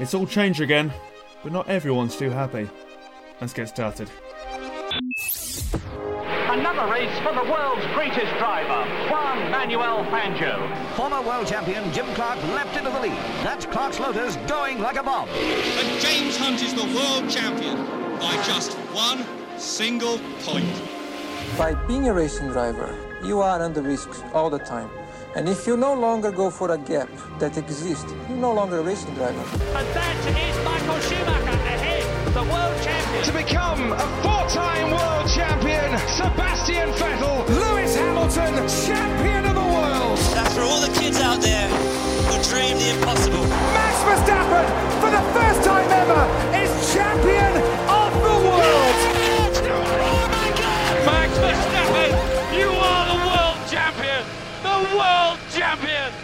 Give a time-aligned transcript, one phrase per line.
[0.00, 0.92] It's all changed again,
[1.44, 2.68] but not everyone's too happy.
[3.40, 4.10] Let's get started.
[6.50, 10.94] Another race for the world's greatest driver, Juan Manuel Fangio.
[10.96, 13.12] Former world champion Jim Clark leapt into the lead.
[13.44, 15.28] That's Clark's Lotus going like a bomb.
[15.28, 17.76] And James Hunt is the world champion
[18.18, 19.24] by just one
[19.58, 20.82] single point.
[21.56, 24.90] By being a racing driver, you are under risk all the time.
[25.36, 27.08] And if you no longer go for a gap
[27.40, 29.42] that exists, you're no longer a racing driver.
[29.74, 33.24] And that is Michael Schumacher ahead, the world champion.
[33.24, 38.54] To become a four-time world champion, Sebastian Vettel, Lewis Hamilton,
[38.86, 40.18] champion of the world.
[40.38, 41.66] That's for all the kids out there
[42.30, 43.42] who dream the impossible.
[43.74, 44.66] Max Verstappen,
[45.02, 46.22] for the first time ever,
[46.62, 47.58] is champion
[55.76, 56.23] champion.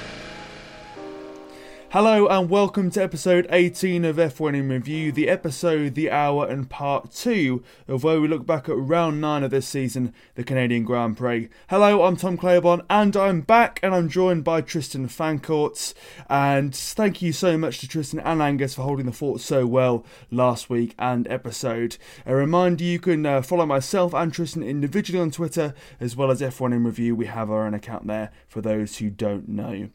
[1.92, 6.70] Hello and welcome to episode 18 of F1 in Review, the episode, the hour, and
[6.70, 10.84] part 2 of where we look back at round 9 of this season, the Canadian
[10.84, 11.48] Grand Prix.
[11.68, 15.92] Hello, I'm Tom Claiborne and I'm back and I'm joined by Tristan Fancourts.
[16.28, 20.06] And thank you so much to Tristan and Angus for holding the fort so well
[20.30, 21.96] last week and episode.
[22.24, 26.40] A reminder you can uh, follow myself and Tristan individually on Twitter as well as
[26.40, 27.16] F1 in Review.
[27.16, 29.88] We have our own account there for those who don't know.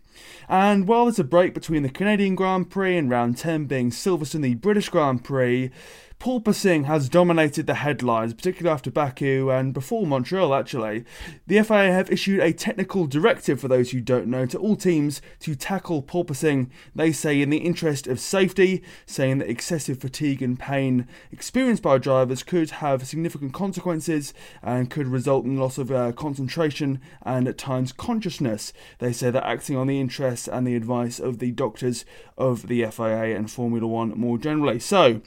[0.47, 4.41] And while there's a break between the Canadian Grand Prix and round 10 being Silverstone,
[4.41, 5.71] the British Grand Prix,
[6.19, 11.05] porpoising has dominated the headlines, particularly after Baku and before Montreal, actually.
[11.47, 15.21] The FIA have issued a technical directive, for those who don't know, to all teams
[15.41, 20.59] to tackle porpoising, they say, in the interest of safety, saying that excessive fatigue and
[20.59, 26.11] pain experienced by drivers could have significant consequences and could result in loss of uh,
[26.13, 28.73] concentration and at times consciousness.
[28.99, 32.05] They say that acting on the interests and the advice of the doctors
[32.37, 34.79] of the FIA and Formula One more generally.
[34.79, 35.21] So,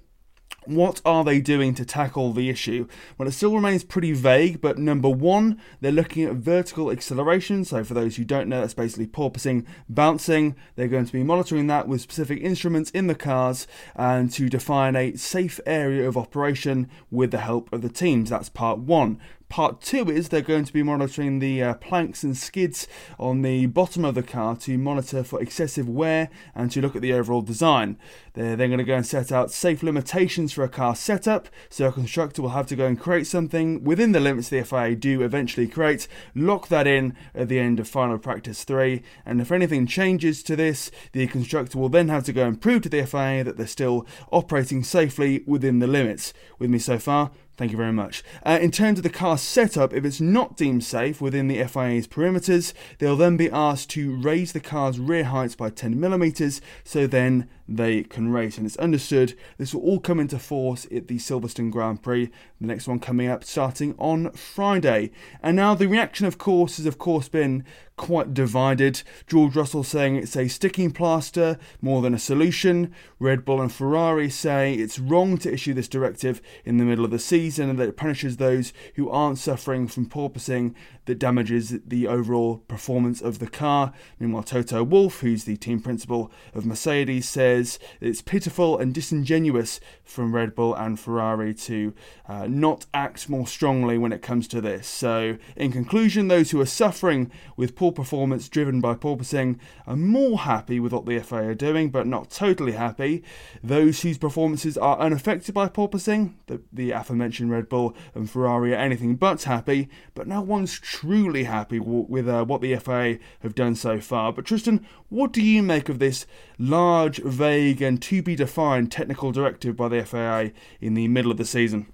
[0.68, 2.86] what are they doing to tackle the issue?
[3.16, 7.64] Well, it still remains pretty vague, but number one, they're looking at vertical acceleration.
[7.64, 10.54] So, for those who don't know, that's basically porpoising, bouncing.
[10.76, 14.94] They're going to be monitoring that with specific instruments in the cars and to define
[14.94, 18.30] a safe area of operation with the help of the teams.
[18.30, 19.18] That's part one.
[19.48, 22.86] Part two is they're going to be monitoring the uh, planks and skids
[23.18, 27.00] on the bottom of the car to monitor for excessive wear and to look at
[27.00, 27.96] the overall design.
[28.34, 31.88] They're then going to go and set out safe limitations for a car setup, so
[31.88, 35.22] a constructor will have to go and create something within the limits the FIA do
[35.22, 39.86] eventually create, lock that in at the end of final practice 3, and if anything
[39.86, 43.42] changes to this, the constructor will then have to go and prove to the FIA
[43.44, 46.34] that they're still operating safely within the limits.
[46.58, 48.22] With me so far, Thank you very much.
[48.46, 52.06] Uh, in terms of the car setup, if it's not deemed safe within the FIA's
[52.06, 57.08] perimeters, they'll then be asked to raise the car's rear heights by 10 millimeters, so
[57.08, 58.56] then they can race.
[58.56, 62.30] And it's understood this will all come into force at the Silverstone Grand Prix,
[62.60, 65.10] the next one coming up starting on Friday.
[65.42, 67.64] And now the reaction, of course, has of course been
[67.98, 69.02] quite divided.
[69.26, 72.94] George Russell saying it's a sticking plaster more than a solution.
[73.18, 77.10] Red Bull and Ferrari say it's wrong to issue this directive in the middle of
[77.10, 80.74] the season and that it punishes those who aren't suffering from porpoising
[81.04, 83.92] that damages the overall performance of the car.
[84.18, 87.57] Meanwhile, Toto Wolff, who's the team principal of Mercedes, says
[88.00, 91.92] it's pitiful and disingenuous from Red Bull and Ferrari to
[92.28, 94.86] uh, not act more strongly when it comes to this.
[94.86, 100.38] So, in conclusion, those who are suffering with poor performance driven by porpoising are more
[100.40, 103.22] happy with what the FIA are doing, but not totally happy.
[103.62, 108.76] Those whose performances are unaffected by porpoising, the, the aforementioned Red Bull and Ferrari, are
[108.76, 113.74] anything but happy, but no one's truly happy with uh, what the FIA have done
[113.74, 114.32] so far.
[114.32, 116.26] But Tristan, what do you make of this
[116.58, 121.36] large, vague, and to be defined technical directive by the FIA in the middle of
[121.36, 121.92] the season?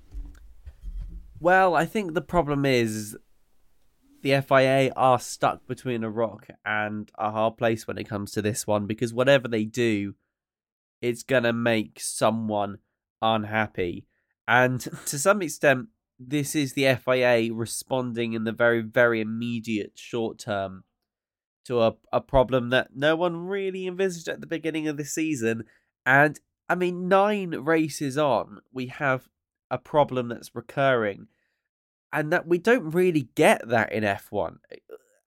[1.40, 3.16] Well, I think the problem is
[4.22, 8.42] the FIA are stuck between a rock and a hard place when it comes to
[8.42, 10.14] this one because whatever they do,
[11.02, 12.78] it's going to make someone
[13.20, 14.06] unhappy.
[14.48, 15.88] And to some extent,
[16.18, 20.84] this is the FIA responding in the very, very immediate short term
[21.64, 25.64] to a, a problem that no one really envisaged at the beginning of the season.
[26.06, 26.38] And
[26.68, 29.28] I mean, nine races on, we have
[29.70, 31.28] a problem that's recurring.
[32.12, 34.76] And that we don't really get that in F1 eh,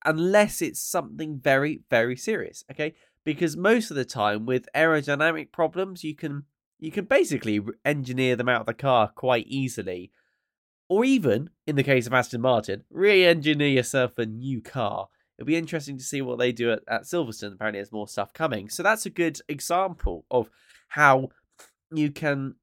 [0.06, 2.96] unless it's something very very serious okay?
[3.26, 6.46] Because most of the time with aerodynamic problems you can
[6.80, 10.12] you can basically engineer them out of the car quite easily.
[10.88, 15.56] Or even in the case of Aston Martin re-engineer yourself a new car It'll be
[15.56, 17.54] interesting to see what they do at, at Silverstone.
[17.54, 18.70] Apparently, there's more stuff coming.
[18.70, 20.50] So that's a good example of
[20.90, 21.30] how
[21.92, 22.56] you can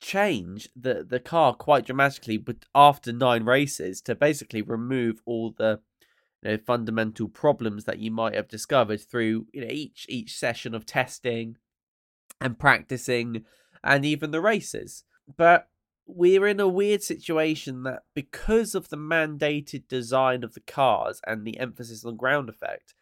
[0.00, 5.78] change the, the car quite dramatically but after nine races to basically remove all the
[6.42, 10.74] you know, fundamental problems that you might have discovered through you know each each session
[10.74, 11.56] of testing
[12.40, 13.44] and practicing
[13.84, 15.04] and even the races.
[15.36, 15.68] But
[16.14, 21.44] we're in a weird situation that because of the mandated design of the cars and
[21.44, 22.94] the emphasis on ground effect,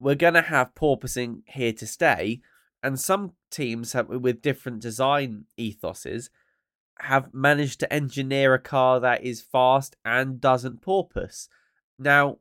[0.00, 2.40] we're going to have porpoising here to stay.
[2.82, 6.30] And some teams have, with different design ethoses
[7.00, 11.48] have managed to engineer a car that is fast and doesn't porpoise.
[11.98, 12.38] Now,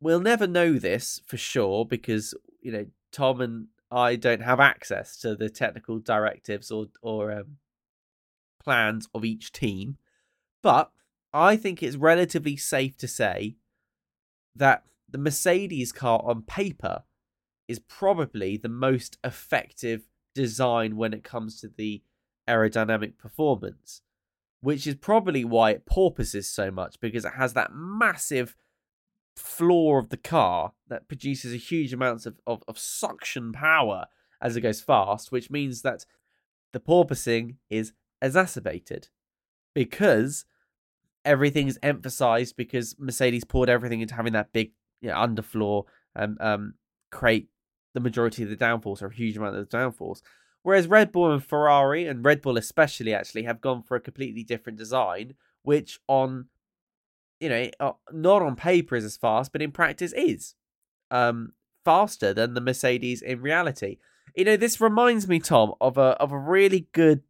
[0.00, 5.16] we'll never know this for sure because, you know, Tom and I don't have access
[5.18, 7.56] to the technical directives or, or um,
[8.68, 9.96] plans of each team.
[10.62, 10.90] But
[11.32, 13.56] I think it's relatively safe to say
[14.54, 17.04] that the Mercedes car on paper
[17.66, 20.02] is probably the most effective
[20.34, 22.02] design when it comes to the
[22.46, 24.02] aerodynamic performance,
[24.60, 28.54] which is probably why it porpoises so much because it has that massive
[29.34, 34.04] floor of the car that produces a huge amounts of, of, of suction power
[34.42, 36.04] as it goes fast, which means that
[36.74, 39.08] the porpoising is exacerbated
[39.74, 40.44] because
[41.24, 45.84] everything's emphasized because Mercedes poured everything into having that big you know, underfloor
[46.14, 46.74] and um,
[47.10, 47.48] create
[47.94, 50.22] the majority of the downforce or a huge amount of the downforce.
[50.62, 54.42] Whereas Red Bull and Ferrari, and Red Bull especially, actually have gone for a completely
[54.42, 56.46] different design, which on,
[57.40, 60.54] you know, not on paper is as fast, but in practice is
[61.10, 61.52] um,
[61.84, 63.98] faster than the Mercedes in reality.
[64.34, 67.22] You know, this reminds me, Tom, of a of a really good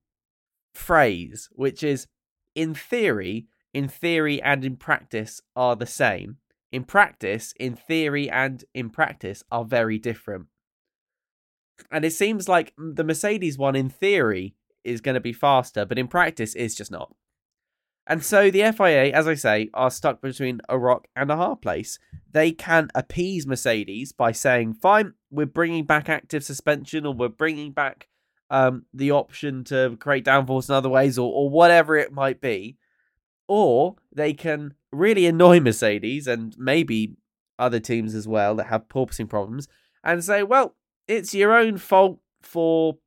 [0.74, 2.06] phrase, which is
[2.54, 6.38] in theory, in theory and in practice are the same.
[6.70, 10.46] In practice, in theory and in practice are very different.
[11.90, 14.54] And it seems like the Mercedes one in theory
[14.84, 17.14] is going to be faster, but in practice is just not.
[18.06, 21.60] And so the FIA, as I say, are stuck between a rock and a hard
[21.60, 21.98] place.
[22.30, 27.72] They can appease Mercedes by saying, fine, we're bringing back active suspension or we're bringing
[27.72, 28.08] back
[28.50, 32.76] um, the option to create downforce in other ways or, or whatever it might be.
[33.46, 37.16] Or they can really annoy Mercedes and maybe
[37.58, 39.68] other teams as well that have porpoising problems
[40.04, 40.74] and say, well,
[41.06, 42.98] it's your own fault for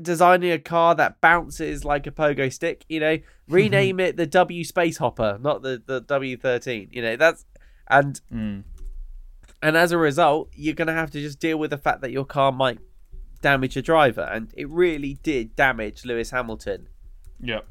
[0.00, 2.84] designing a car that bounces like a pogo stick.
[2.88, 3.18] You know,
[3.48, 6.88] rename it the W Space Hopper, not the, the W13.
[6.92, 7.44] You know, that's.
[7.88, 8.20] And.
[8.32, 8.64] Mm.
[9.62, 12.12] And as a result, you're going to have to just deal with the fact that
[12.12, 12.78] your car might
[13.46, 16.88] damage a driver, and it really did damage Lewis Hamilton.
[17.40, 17.64] Yep.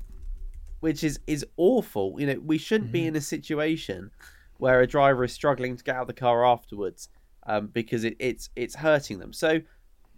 [0.80, 2.16] Which is is awful.
[2.18, 3.04] You know, we shouldn't mm-hmm.
[3.04, 4.12] be in a situation
[4.58, 7.10] where a driver is struggling to get out of the car afterwards
[7.46, 9.34] um, because it, it's it's hurting them.
[9.34, 9.60] So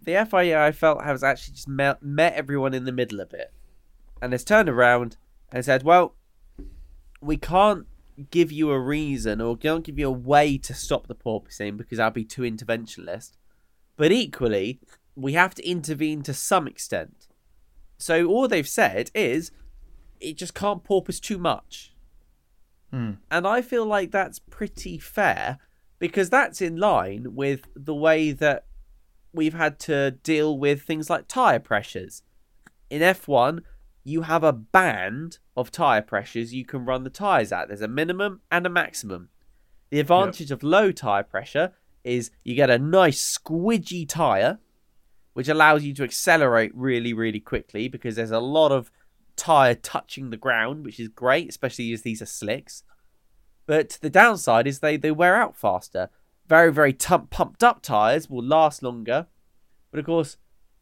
[0.00, 3.52] the FIA I felt has actually just met, met everyone in the middle a bit,
[4.22, 5.16] and has turned around
[5.50, 6.14] and said, "Well,
[7.20, 7.84] we can't
[8.30, 11.98] give you a reason or can't give you a way to stop the porpoising because
[11.98, 13.32] I'd be too interventionist.
[13.96, 14.78] But equally,
[15.18, 17.26] we have to intervene to some extent.
[17.98, 19.50] So all they've said is
[20.20, 21.92] it just can't porpoise too much.
[22.92, 23.12] Hmm.
[23.30, 25.58] And I feel like that's pretty fair
[25.98, 28.66] because that's in line with the way that
[29.32, 32.22] we've had to deal with things like tyre pressures.
[32.88, 33.62] In F1,
[34.04, 37.68] you have a band of tyre pressures you can run the tyres at.
[37.68, 39.30] There's a minimum and a maximum.
[39.90, 40.58] The advantage yep.
[40.58, 41.72] of low tyre pressure
[42.04, 44.60] is you get a nice squidgy tyre
[45.38, 48.90] which allows you to accelerate really, really quickly because there's a lot of
[49.36, 52.82] tire touching the ground, which is great, especially as these are slicks.
[53.64, 56.10] But the downside is they, they wear out faster.
[56.48, 59.28] Very, very t- pumped up tires will last longer.
[59.92, 60.38] But of course,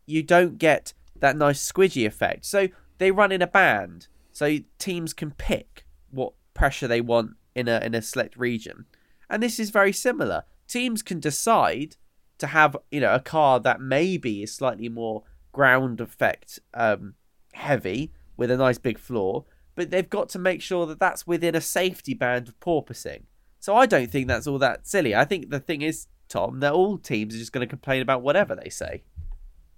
[0.07, 2.47] you don't get that nice squidgy effect.
[2.47, 4.09] So they run in a band.
[4.33, 8.87] So teams can pick what pressure they want in a in a select region.
[9.29, 10.45] And this is very similar.
[10.67, 11.97] Teams can decide
[12.39, 17.15] to have you know a car that maybe is slightly more ground effect um,
[17.53, 21.55] heavy with a nice big floor, but they've got to make sure that that's within
[21.55, 23.23] a safety band of porpoising.
[23.59, 25.15] So I don't think that's all that silly.
[25.15, 28.23] I think the thing is, Tom, that all teams are just going to complain about
[28.23, 29.03] whatever they say.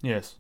[0.03, 0.37] Yes.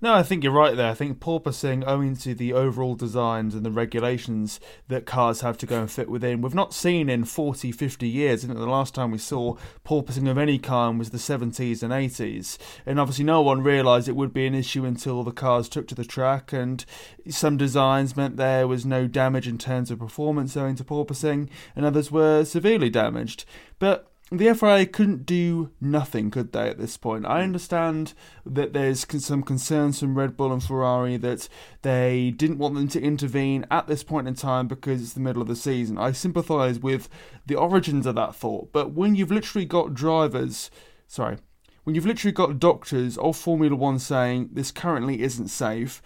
[0.00, 0.90] No, I think you're right there.
[0.90, 5.66] I think porpoising, owing to the overall designs and the regulations that cars have to
[5.66, 8.44] go and fit within, we've not seen in 40, 50 years.
[8.44, 11.92] I think the last time we saw porpoising of any kind was the 70s and
[11.92, 12.58] 80s.
[12.84, 15.94] And obviously, no one realised it would be an issue until the cars took to
[15.94, 16.84] the track, and
[17.28, 21.84] some designs meant there was no damage in terms of performance owing to porpoising, and
[21.86, 23.44] others were severely damaged.
[23.78, 27.26] But the FIA couldn't do nothing, could they, at this point?
[27.26, 27.44] I hmm.
[27.44, 28.14] understand
[28.46, 31.48] that there's some concerns from Red Bull and Ferrari that
[31.82, 35.42] they didn't want them to intervene at this point in time because it's the middle
[35.42, 35.98] of the season.
[35.98, 37.08] I sympathise with
[37.46, 40.70] the origins of that thought, but when you've literally got drivers,
[41.06, 41.38] sorry,
[41.84, 46.00] when you've literally got doctors of Formula One saying this currently isn't safe,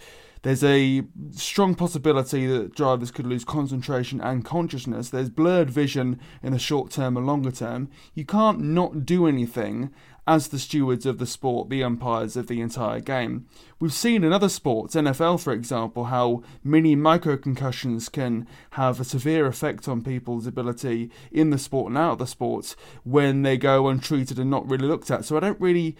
[0.46, 5.10] there's a strong possibility that drivers could lose concentration and consciousness.
[5.10, 7.90] There's blurred vision in the short term and longer term.
[8.14, 9.90] You can't not do anything
[10.24, 13.46] as the stewards of the sport, the umpires of the entire game.
[13.80, 19.04] We've seen in other sports, NFL for example, how mini micro concussions can have a
[19.04, 23.56] severe effect on people's ability in the sport and out of the sport when they
[23.56, 25.24] go untreated and not really looked at.
[25.24, 25.96] So I don't really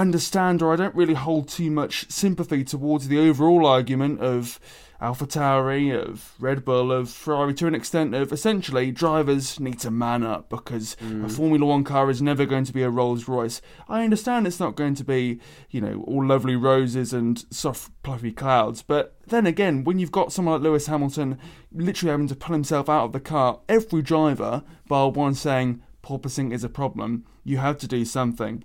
[0.00, 4.58] understand or I don't really hold too much sympathy towards the overall argument of
[5.02, 10.22] AlphaTauri, of Red Bull, of Ferrari to an extent of essentially drivers need to man
[10.22, 11.24] up because mm.
[11.24, 13.60] a Formula One car is never going to be a Rolls Royce.
[13.88, 18.30] I understand it's not going to be, you know, all lovely roses and soft fluffy
[18.30, 21.36] clouds, but then again, when you've got someone like Lewis Hamilton
[21.72, 26.52] literally having to pull himself out of the car, every driver, bar one saying porpoising
[26.52, 28.62] is a problem, you have to do something.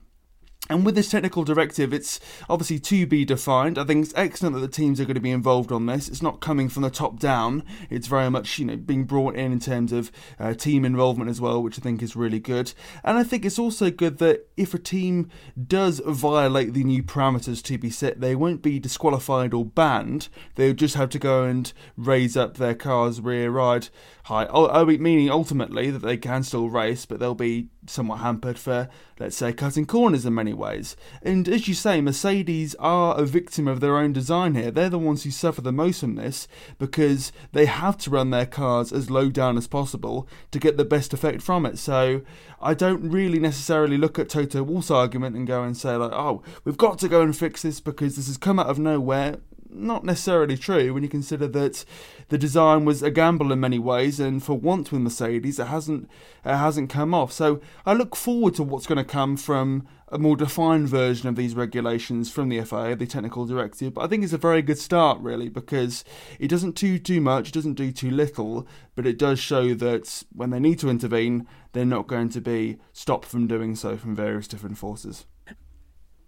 [0.69, 2.19] And with this technical directive, it's
[2.49, 3.77] obviously to be defined.
[3.77, 6.09] I think it's excellent that the teams are going to be involved on this.
[6.09, 7.63] It's not coming from the top down.
[7.89, 11.39] It's very much, you know, being brought in in terms of uh, team involvement as
[11.39, 12.73] well, which I think is really good.
[13.03, 15.29] And I think it's also good that if a team
[15.67, 20.27] does violate the new parameters to be set, they won't be disqualified or banned.
[20.55, 23.89] They'll just have to go and raise up their car's rear ride
[24.25, 24.49] height.
[24.51, 28.89] Oh, meaning ultimately that they can still race, but they'll be somewhat hampered for,
[29.19, 30.95] let's say, cutting corners in many ways.
[31.21, 34.71] And as you say, Mercedes are a victim of their own design here.
[34.71, 38.45] They're the ones who suffer the most from this because they have to run their
[38.45, 41.77] cars as low down as possible to get the best effect from it.
[41.77, 42.21] So
[42.61, 46.41] I don't really necessarily look at Toto Wolff's argument and go and say, like, oh,
[46.63, 49.37] we've got to go and fix this because this has come out of nowhere
[49.69, 51.85] not necessarily true when you consider that
[52.29, 56.09] the design was a gamble in many ways, and for once with Mercedes, it hasn't
[56.45, 57.31] it hasn't come off.
[57.31, 61.35] So I look forward to what's going to come from a more defined version of
[61.35, 63.93] these regulations from the FIA, the technical directive.
[63.93, 66.05] But I think it's a very good start, really, because
[66.39, 70.23] it doesn't do too much, it doesn't do too little, but it does show that
[70.33, 74.15] when they need to intervene, they're not going to be stopped from doing so from
[74.15, 75.25] various different forces.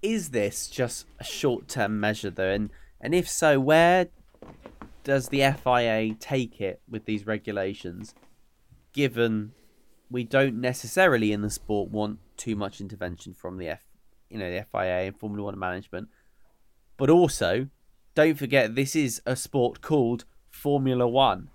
[0.01, 2.51] Is this just a short-term measure, though?
[2.51, 4.07] And and if so, where
[5.03, 8.13] does the FIA take it with these regulations,
[8.93, 9.53] given
[10.11, 13.83] we don't necessarily in the sport want too much intervention from the F,
[14.29, 16.09] you know, the FIA and Formula One management,
[16.97, 17.67] but also
[18.15, 21.49] don't forget this is a sport called Formula One.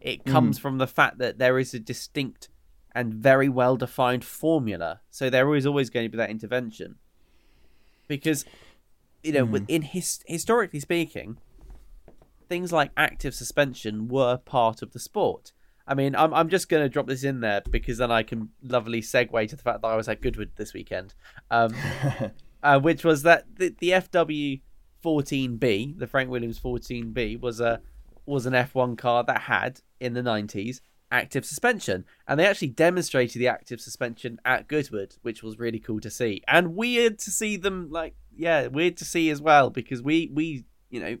[0.00, 0.30] It mm.
[0.30, 0.62] comes mm.
[0.62, 2.48] from the fact that there is a distinct
[2.94, 6.96] and very well defined formula, so there is always going to be that intervention.
[8.08, 8.44] Because
[9.26, 9.64] you know, mm.
[9.66, 11.38] in his historically speaking,
[12.48, 15.52] things like active suspension were part of the sport.
[15.86, 18.50] I mean, I'm I'm just going to drop this in there because then I can
[18.62, 21.14] lovely segue to the fact that I was at Goodwood this weekend,
[21.50, 21.74] um,
[22.62, 24.60] uh, which was that the, the FW
[25.04, 27.80] 14B, the Frank Williams 14B, was a
[28.26, 30.80] was an F1 car that had in the 90s
[31.10, 36.00] active suspension, and they actually demonstrated the active suspension at Goodwood, which was really cool
[36.00, 40.02] to see, and weird to see them like yeah, weird to see as well because
[40.02, 41.18] we we you know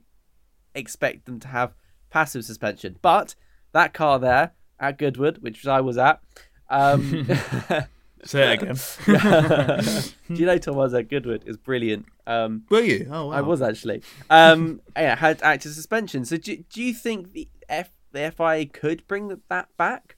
[0.74, 1.74] expect them to have
[2.10, 3.34] passive suspension, but
[3.72, 6.20] that car there at Goodwood, which I was at.
[6.68, 7.28] Um,
[8.24, 8.76] Say it again.
[10.28, 11.44] Do you know Tom was at Goodwood?
[11.46, 12.06] Is brilliant.
[12.26, 13.08] Um, Were you?
[13.10, 13.32] Oh, wow.
[13.32, 14.02] I was actually.
[14.30, 16.24] Um, yeah, had active suspension.
[16.24, 20.16] So do, do you think the F the FIA could bring that back,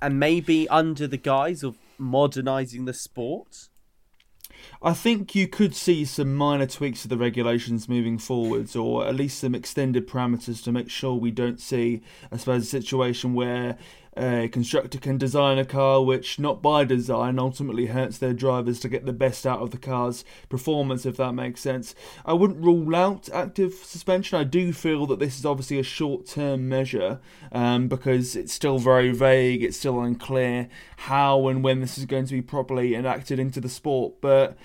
[0.00, 3.68] and maybe under the guise of modernising the sport?
[4.82, 9.14] I think you could see some minor tweaks to the regulations moving forwards, or at
[9.14, 13.76] least some extended parameters to make sure we don't see, I suppose, a situation where
[14.16, 18.88] a constructor can design a car which, not by design, ultimately hurts their drivers to
[18.88, 21.94] get the best out of the car's performance, if that makes sense.
[22.24, 24.38] I wouldn't rule out active suspension.
[24.38, 28.78] I do feel that this is obviously a short term measure um, because it's still
[28.78, 30.68] very vague, it's still unclear
[30.98, 34.20] how and when this is going to be properly enacted into the sport.
[34.20, 34.56] But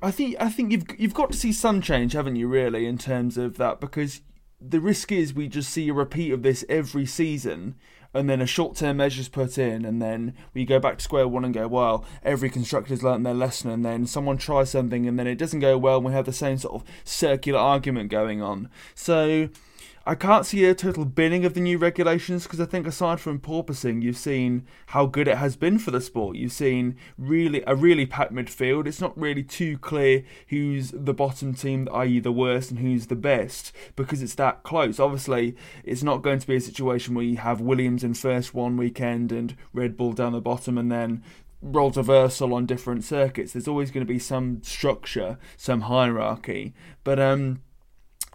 [0.00, 2.48] I think I think you've you've got to see some change, haven't you?
[2.48, 4.22] Really, in terms of that, because
[4.60, 7.74] the risk is we just see a repeat of this every season,
[8.18, 11.44] and then a short-term measures put in, and then we go back to square one
[11.44, 15.26] and go, well, every constructor's learnt their lesson, and then someone tries something, and then
[15.26, 18.68] it doesn't go well, and we have the same sort of circular argument going on.
[18.94, 19.48] So
[20.08, 23.38] I can't see a total binning of the new regulations because I think aside from
[23.38, 26.36] porpoising, you've seen how good it has been for the sport.
[26.36, 28.86] You've seen really a really packed midfield.
[28.86, 32.20] It's not really too clear who's the bottom team, i.e.
[32.20, 34.98] the worst, and who's the best because it's that close.
[34.98, 38.78] Obviously, it's not going to be a situation where you have Williams in first one
[38.78, 41.22] weekend and Red Bull down the bottom, and then
[41.60, 43.52] roles reversal on different circuits.
[43.52, 46.72] There's always going to be some structure, some hierarchy,
[47.04, 47.60] but um,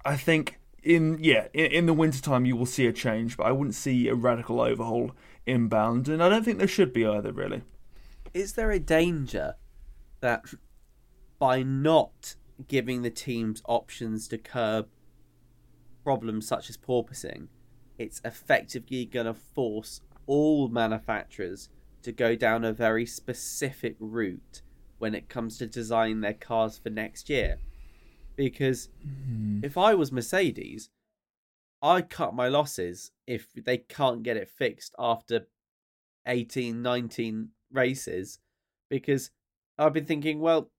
[0.06, 3.52] I think in yeah in, in the wintertime you will see a change but i
[3.52, 5.12] wouldn't see a radical overhaul
[5.46, 7.62] inbound and i don't think there should be either really.
[8.34, 9.56] Is there a danger
[10.22, 10.46] that
[11.38, 12.36] by not
[12.68, 14.88] giving the teams options to curb
[16.04, 17.48] problems such as porpoising
[18.00, 21.70] it's effectively going to force all manufacturers
[22.02, 24.62] to go down a very specific route
[24.98, 27.58] when it comes to designing their cars for next year
[28.36, 29.64] because mm.
[29.64, 30.90] if I was Mercedes,
[31.82, 35.48] I'd cut my losses if they can't get it fixed after
[36.26, 38.40] 18, 19 races
[38.90, 39.32] because
[39.78, 40.72] I've been thinking, well,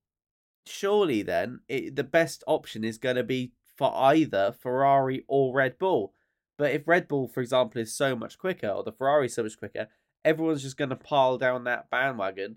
[0.67, 5.79] surely then it, the best option is going to be for either Ferrari or Red
[5.79, 6.15] Bull.
[6.57, 9.43] But if Red Bull, for example, is so much quicker or the Ferrari is so
[9.43, 9.89] much quicker,
[10.25, 12.57] everyone's just going to pile down that bandwagon.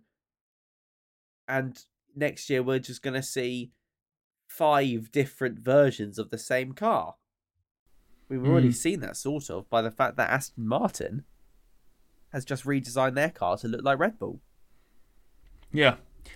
[1.48, 1.78] And
[2.16, 3.72] next year, we're just going to see
[4.48, 7.16] five different versions of the same car.
[8.30, 8.76] We've already mm.
[8.76, 11.24] seen that sort of by the fact that Aston Martin
[12.34, 14.42] has just redesigned their car to look like Red Bull.
[15.72, 15.96] Yeah,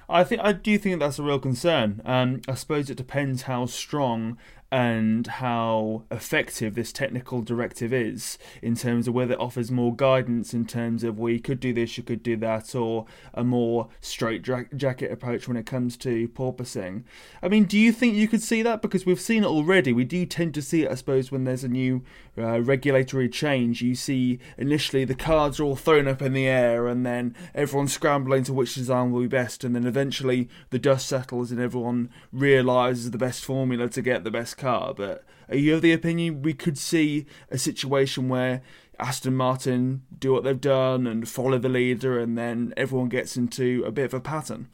[0.10, 2.01] I think I do think that's a real concern.
[2.06, 4.38] Um, I suppose it depends how strong
[4.72, 10.54] and how effective this technical directive is in terms of whether it offers more guidance
[10.54, 13.90] in terms of well you could do this you could do that or a more
[14.00, 17.04] straight jacket approach when it comes to porpoising.
[17.44, 18.82] I mean do you think you could see that?
[18.82, 19.92] Because we've seen it already.
[19.92, 22.04] We do tend to see it i suppose when there's a new
[22.38, 23.82] uh, regulatory change.
[23.82, 27.94] You see initially the cards are all thrown up in the air and then everyone's
[27.94, 32.10] scrambling to which design will be best and then eventually the dust settles and everyone
[32.32, 36.41] realizes the best formula to get the best car, but are you of the opinion
[36.41, 38.62] we could see a situation where
[39.00, 43.83] Aston Martin do what they've done and follow the leader, and then everyone gets into
[43.86, 44.70] a bit of a pattern?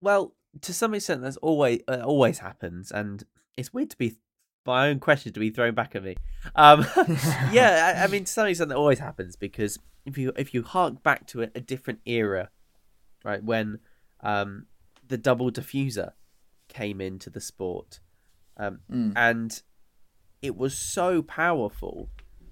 [0.00, 3.24] Well, to some extent, that's always uh, always happens, and
[3.56, 4.16] it's weird to be
[4.66, 6.16] my own question to be thrown back at me.
[6.54, 6.86] Um,
[7.52, 10.62] yeah, I, I, mean, to some extent, that always happens because if you if you
[10.62, 12.50] hark back to a, a different era,
[13.24, 13.78] right, when
[14.20, 14.66] um,
[15.06, 16.12] the double diffuser
[16.68, 18.00] came into the sport,
[18.56, 19.12] um, mm.
[19.16, 19.60] And
[20.42, 22.10] it was so powerful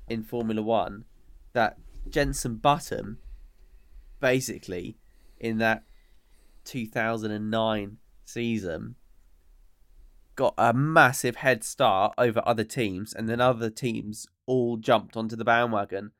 [0.09, 1.05] in Formula One
[1.53, 3.19] that Jenson Button,
[4.21, 4.99] basically,
[5.39, 5.85] in that
[6.65, 8.97] 2009 season,
[10.37, 15.37] got a massive head start over other teams, and then other teams all jumped onto
[15.37, 16.11] the bandwagon,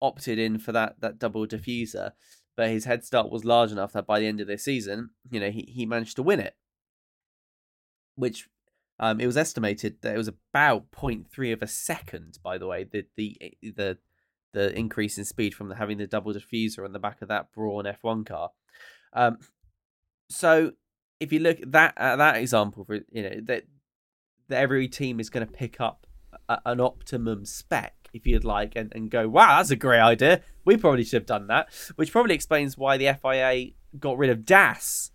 [0.00, 2.12] opted in for that that double diffuser.
[2.56, 5.38] But his head start was large enough that by the end of the season, you
[5.38, 6.56] know, he, he managed to win it.
[8.16, 8.48] Which
[9.00, 12.38] um, it was estimated that it was about 0.3 of a second.
[12.42, 13.98] By the way, the the eh, the
[14.52, 17.84] the increase in speed from having the double diffuser on the back of that Brawn
[17.84, 18.50] F1 car.
[19.12, 19.38] Um,
[20.30, 20.72] so
[21.20, 23.64] if you look at that at that example, for you know that,
[24.48, 26.06] that every team is going to pick up
[26.48, 30.40] a, an optimum spec, if you'd like, and, and go, wow, that's a great idea.
[30.64, 34.44] We probably should have done that, which probably explains why the FIA got rid of
[34.44, 35.10] DAS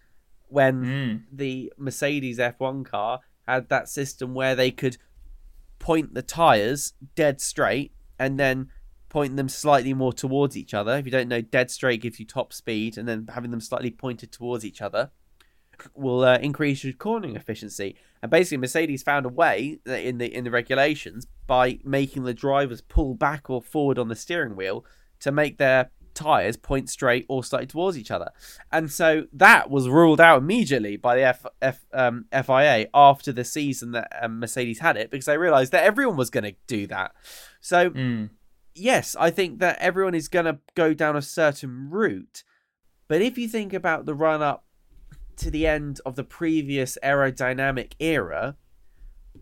[0.48, 1.22] when mm.
[1.32, 4.98] the Mercedes F1 car had that system where they could
[5.80, 8.70] point the tires dead straight and then
[9.10, 10.98] point them slightly more towards each other.
[10.98, 13.92] If you don't know, dead straight gives you top speed, and then having them slightly
[13.92, 15.12] pointed towards each other
[15.94, 17.96] will uh, increase your cornering efficiency.
[18.22, 22.82] And basically, Mercedes found a way in the in the regulations by making the drivers
[22.82, 24.86] pull back or forward on the steering wheel
[25.20, 28.32] to make their tires point straight or slightly towards each other.
[28.72, 33.44] And so that was ruled out immediately by the F, F, um, FIA after the
[33.44, 36.88] season that um, Mercedes had it because they realized that everyone was going to do
[36.88, 37.14] that.
[37.62, 38.30] So, mm.
[38.76, 42.44] yes, I think that everyone is going to go down a certain route.
[43.08, 44.66] But if you think about the run up
[45.38, 48.56] to the end of the previous aerodynamic era,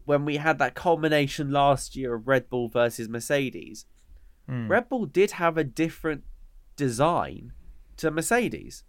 [0.05, 3.85] when we had that culmination last year of Red Bull versus Mercedes,
[4.49, 4.69] mm.
[4.69, 6.23] Red Bull did have a different
[6.75, 7.53] design
[7.97, 8.83] to Mercedes.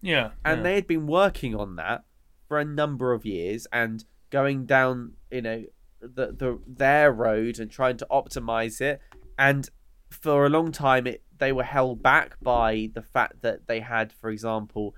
[0.00, 0.30] Yeah.
[0.44, 0.62] And yeah.
[0.62, 2.04] they had been working on that
[2.48, 5.64] for a number of years and going down, you know,
[6.00, 9.00] the the their road and trying to optimize it.
[9.38, 9.68] And
[10.10, 14.12] for a long time, it they were held back by the fact that they had,
[14.12, 14.94] for example,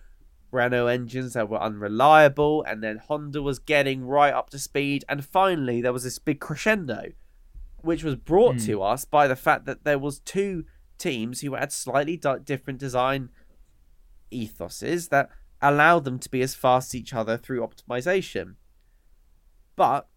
[0.50, 5.24] Renault engines that were unreliable, and then Honda was getting right up to speed, and
[5.24, 7.12] finally there was this big crescendo,
[7.82, 8.66] which was brought mm.
[8.66, 10.64] to us by the fact that there was two
[10.98, 13.30] teams who had slightly different design
[14.32, 15.30] ethoses that
[15.60, 18.54] allowed them to be as fast as each other through optimization.
[19.76, 20.08] But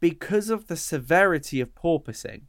[0.00, 2.42] because of the severity of porpoising,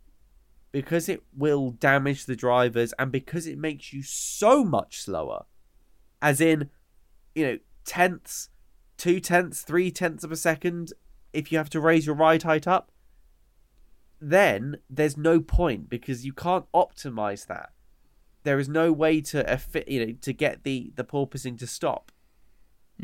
[0.71, 5.45] because it will damage the drivers and because it makes you so much slower,
[6.21, 6.69] as in
[7.35, 8.49] you know, tenths,
[8.97, 10.93] two tenths, three tenths of a second
[11.33, 12.91] if you have to raise your ride height up,
[14.19, 17.69] then there's no point because you can't optimize that.
[18.47, 22.13] There is no way to you know to get the the porpoising to stop.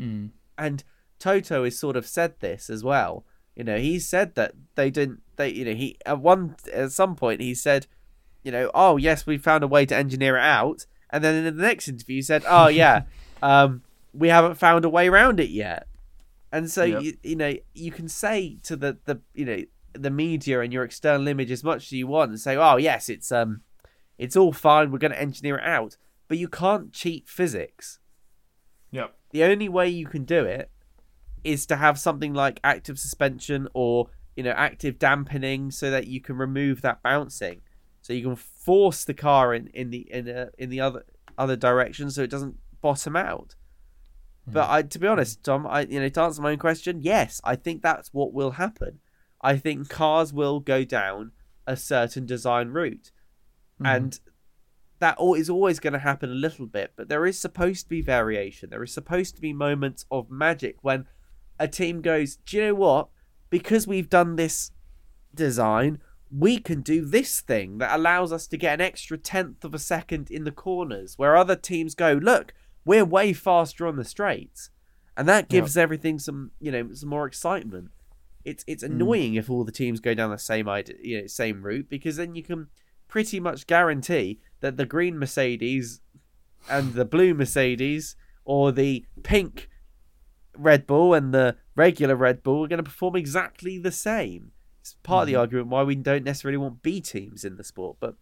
[0.00, 0.30] Mm.
[0.56, 0.82] And
[1.18, 3.26] Toto has sort of said this as well.
[3.54, 5.20] You know, he said that they didn't.
[5.36, 7.86] They you know he at one at some point he said,
[8.42, 10.86] you know, oh yes, we found a way to engineer it out.
[11.10, 13.02] And then in the next interview, he said, "Oh yeah,
[13.42, 13.82] um,
[14.14, 15.88] we haven't found a way around it yet.
[16.52, 17.02] And so yep.
[17.02, 20.84] you you know you can say to the the you know the media and your
[20.84, 23.60] external image as much as you want and say, oh yes, it's um,
[24.18, 24.90] it's all fine.
[24.90, 25.96] We're going to engineer it out,
[26.28, 27.98] but you can't cheat physics.
[28.90, 29.14] Yep.
[29.30, 30.70] The only way you can do it
[31.42, 36.20] is to have something like active suspension or you know active dampening so that you
[36.20, 37.60] can remove that bouncing
[38.00, 41.04] so you can force the car in in the in a, in the other
[41.36, 43.54] other direction so it doesn't bottom out
[44.46, 47.40] but I, to be honest, Tom, I you know to answer my own question, yes,
[47.44, 49.00] I think that's what will happen.
[49.40, 51.32] I think cars will go down
[51.66, 53.10] a certain design route,
[53.80, 53.86] mm-hmm.
[53.86, 54.20] and
[55.00, 56.92] that is always going to happen a little bit.
[56.96, 58.70] But there is supposed to be variation.
[58.70, 61.06] There is supposed to be moments of magic when
[61.58, 63.08] a team goes, "Do you know what?
[63.50, 64.70] Because we've done this
[65.34, 65.98] design,
[66.30, 69.78] we can do this thing that allows us to get an extra tenth of a
[69.78, 72.52] second in the corners, where other teams go, look."
[72.84, 74.70] we're way faster on the straights,
[75.16, 77.90] and that gives everything some you know some more excitement.
[78.44, 78.92] It's it's hmm.
[78.92, 79.38] annoying mm.
[79.38, 82.34] if all the teams go down the same idea, you know, same route because then
[82.34, 82.68] you can
[83.08, 86.00] pretty much guarantee that the green Mercedes
[86.68, 89.68] and the blue Mercedes or the pink
[90.56, 94.52] Red Bull and the regular Red Bull are going to perform exactly the same.
[94.80, 95.22] It's part mm.
[95.22, 98.16] of the argument why we don't necessarily want B teams in the sport, but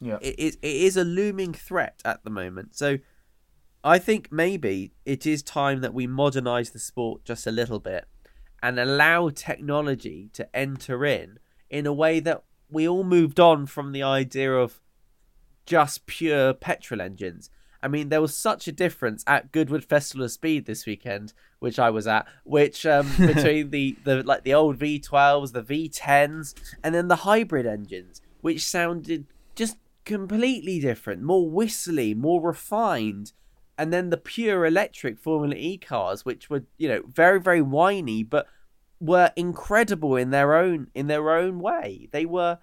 [0.00, 2.74] yeah, it is it is a looming threat at the moment.
[2.74, 2.98] So
[3.84, 8.06] I think maybe it is time that we modernize the sport just a little bit
[8.62, 13.92] and allow technology to enter in in a way that we all moved on from
[13.92, 14.80] the idea of
[15.66, 17.50] just pure petrol engines.
[17.82, 21.78] I mean, there was such a difference at Goodwood Festival of Speed this weekend, which
[21.78, 26.94] I was at, which um, between the, the like the old V12s, the V10s, and
[26.94, 33.32] then the hybrid engines, which sounded just completely different, more whistly, more refined,
[33.78, 38.22] and then the pure electric Formula E cars, which were you know very very whiny,
[38.22, 38.46] but
[39.00, 42.08] were incredible in their own in their own way.
[42.12, 42.58] They were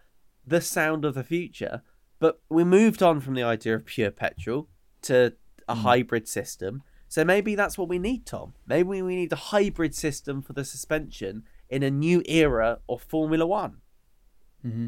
[0.45, 1.81] the sound of the future.
[2.19, 4.69] But we moved on from the idea of pure petrol
[5.03, 5.33] to
[5.67, 5.81] a mm.
[5.81, 6.83] hybrid system.
[7.09, 8.53] So maybe that's what we need, Tom.
[8.65, 13.45] Maybe we need a hybrid system for the suspension in a new era of Formula
[13.45, 13.77] One.
[14.65, 14.87] Mm-hmm.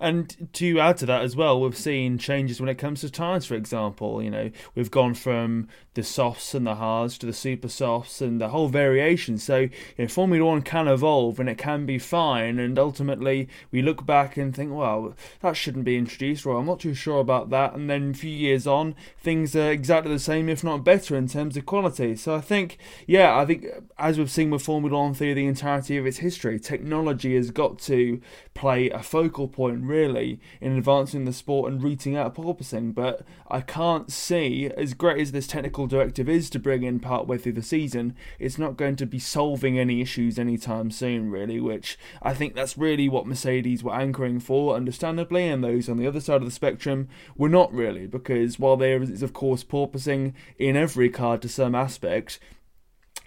[0.00, 3.44] And to add to that as well, we've seen changes when it comes to tires.
[3.44, 7.68] For example, you know we've gone from the softs and the hards to the super
[7.68, 9.36] softs and the whole variation.
[9.36, 12.58] So you know, Formula One can evolve and it can be fine.
[12.58, 16.80] And ultimately, we look back and think, well, that shouldn't be introduced, or I'm not
[16.80, 17.74] too sure about that.
[17.74, 21.28] And then a few years on, things are exactly the same, if not better, in
[21.28, 22.16] terms of quality.
[22.16, 23.66] So I think, yeah, I think
[23.98, 27.78] as we've seen with Formula One through the entirety of its history, technology has got
[27.80, 28.20] to
[28.54, 32.94] play a focal point really in advancing the sport and rooting out porpoising.
[32.94, 37.36] But I can't see, as great as this technical directive is to bring in partway
[37.36, 41.58] through the season, it's not going to be solving any issues anytime soon, really.
[41.58, 46.06] Which I think that's really what Mercedes were anchoring for, understandably, and those on the
[46.06, 50.34] other side of the spectrum were not really, because while there is, of course, porpoising
[50.56, 52.38] in every car to some aspect,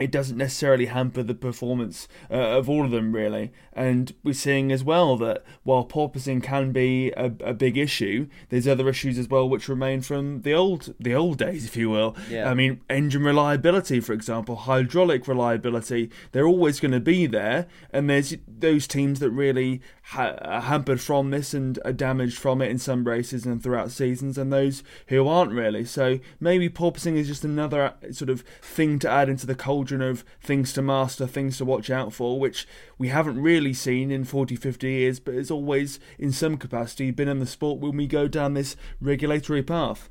[0.03, 3.51] it doesn't necessarily hamper the performance uh, of all of them really.
[3.71, 8.67] And we're seeing as well that while porpoising can be a, a, big issue there's
[8.67, 12.15] other issues as well which remain from the old the old days if you will.
[12.29, 12.49] Yeah.
[12.49, 17.67] i mean engine reliability for example hydraulic reliability they're always going to be there.
[17.91, 22.61] And there's those teams that really ha- are hampered from this and are damaged from
[22.61, 25.85] it in some races and throughout seasons and those who aren't really.
[25.85, 30.09] So maybe porpoising is just another sort of thing to add into the culture cauldron
[30.09, 34.23] of things to master, things to watch out for, which we haven't really seen in
[34.23, 38.07] 40, 50 years, but it's always, in some capacity, been in the sport when we
[38.07, 40.09] go down this regulatory path.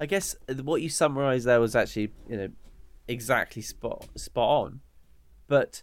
[0.00, 2.48] I guess uh, what you summarised there was actually, you know,
[3.06, 4.80] exactly spot spot on.
[5.46, 5.82] But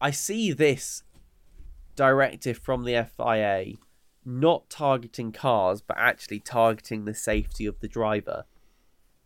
[0.00, 1.02] I see this
[1.94, 3.76] directive from the FIA
[4.24, 8.44] not targeting cars, but actually targeting the safety of the driver.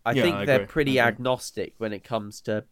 [0.05, 0.67] I Yeah, think I they're agree.
[0.67, 2.65] pretty agnostic when it comes to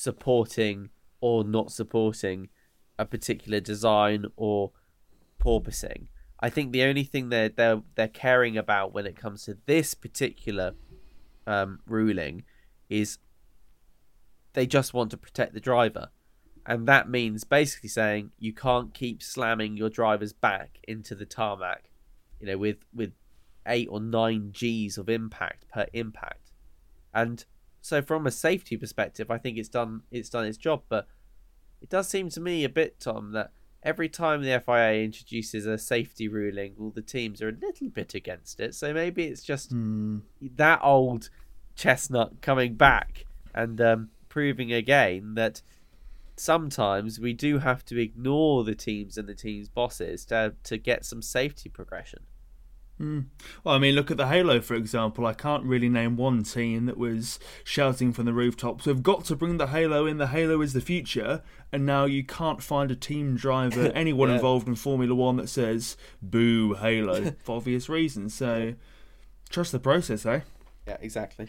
[0.00, 0.88] supporting
[1.20, 2.48] or not supporting
[2.98, 4.72] a particular design or
[5.38, 6.08] porpoising.
[6.40, 9.92] I think the only thing they're they're they're caring about when it comes to this
[9.92, 10.72] particular
[11.46, 12.44] um, ruling
[12.88, 13.18] is
[14.54, 16.08] they just want to protect the driver,
[16.64, 21.90] and that means basically saying you can't keep slamming your driver's back into the tarmac,
[22.40, 23.12] you know, with with
[23.66, 26.52] eight or nine G's of impact per impact,
[27.12, 27.44] and
[27.80, 31.06] so from a safety perspective, I think it's done it's done its job, but
[31.80, 35.78] it does seem to me a bit, Tom, that every time the FIA introduces a
[35.78, 38.74] safety ruling, all the teams are a little bit against it.
[38.74, 39.72] So maybe it's just
[40.56, 41.30] that old
[41.74, 45.62] chestnut coming back and um, proving again that
[46.36, 51.04] sometimes we do have to ignore the teams and the teams' bosses to to get
[51.04, 52.20] some safety progression.
[53.64, 55.26] Well, I mean, look at the Halo, for example.
[55.26, 59.36] I can't really name one team that was shouting from the rooftops, we've got to
[59.36, 61.42] bring the Halo in, the Halo is the future.
[61.72, 64.34] And now you can't find a team driver, anyone Yeah.
[64.34, 68.34] involved in Formula One, that says, boo, Halo, for obvious reasons.
[68.34, 68.74] So,
[69.48, 70.40] trust the process, eh?
[70.86, 71.48] Yeah, exactly.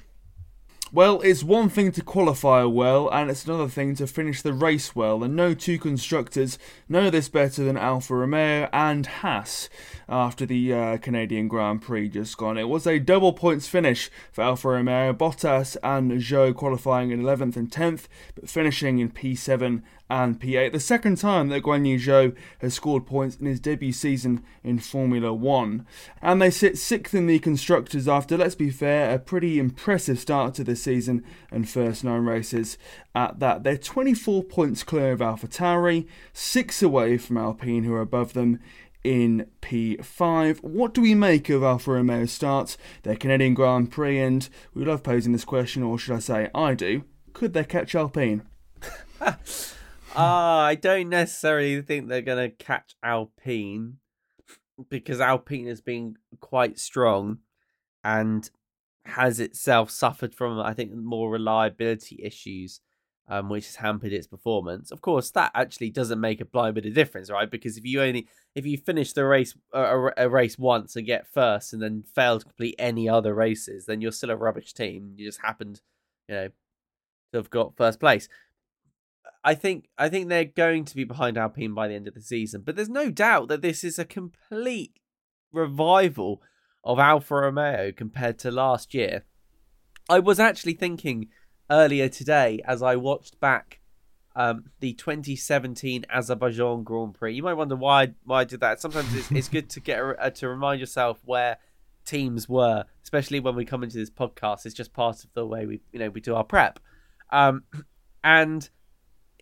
[0.93, 4.93] Well, it's one thing to qualify well, and it's another thing to finish the race
[4.93, 9.69] well, and no two constructors know this better than Alfa Romeo and Haas
[10.09, 12.57] after the uh, Canadian Grand Prix just gone.
[12.57, 17.55] It was a double points finish for Alfa Romeo, Bottas and Zhou qualifying in 11th
[17.55, 20.73] and 10th, but finishing in P7 and P8.
[20.73, 24.77] The second time that Guan Yu Zhou has scored points in his debut season in
[24.77, 25.87] Formula One.
[26.21, 30.53] And they sit sixth in the constructors after, let's be fair, a pretty impressive start
[30.55, 32.77] to the season and first nine races
[33.15, 33.63] at that.
[33.63, 38.59] They're 24 points clear of AlphaTauri, six away from Alpine, who are above them
[39.05, 40.61] in P5.
[40.61, 44.19] What do we make of Alfa Romeo's start, their Canadian Grand Prix?
[44.19, 47.05] And we love posing this question, or should I say, I do.
[47.31, 48.43] Could they catch Alpine?
[50.13, 53.97] Ah, I don't necessarily think they're going to catch Alpine
[54.89, 57.39] because Alpine has been quite strong
[58.03, 58.49] and
[59.05, 62.81] has itself suffered from, I think, more reliability issues,
[63.29, 64.91] um, which has hampered its performance.
[64.91, 67.49] Of course, that actually doesn't make a blind bit of difference, right?
[67.49, 71.31] Because if you only if you finish the race a, a race once and get
[71.31, 75.13] first and then fail to complete any other races, then you're still a rubbish team.
[75.15, 75.79] You just happened,
[76.27, 76.47] you know,
[77.31, 78.27] to have got first place.
[79.43, 82.21] I think I think they're going to be behind Alpine by the end of the
[82.21, 84.99] season, but there's no doubt that this is a complete
[85.51, 86.41] revival
[86.83, 89.25] of Alfa Romeo compared to last year.
[90.09, 91.29] I was actually thinking
[91.69, 93.81] earlier today as I watched back
[94.35, 97.33] um, the 2017 Azerbaijan Grand Prix.
[97.33, 98.79] You might wonder why why I did that.
[98.79, 101.57] Sometimes it's, it's good to get a, to remind yourself where
[102.05, 104.65] teams were, especially when we come into this podcast.
[104.65, 106.79] It's just part of the way we you know we do our prep.
[107.31, 107.63] Um,
[108.23, 108.69] and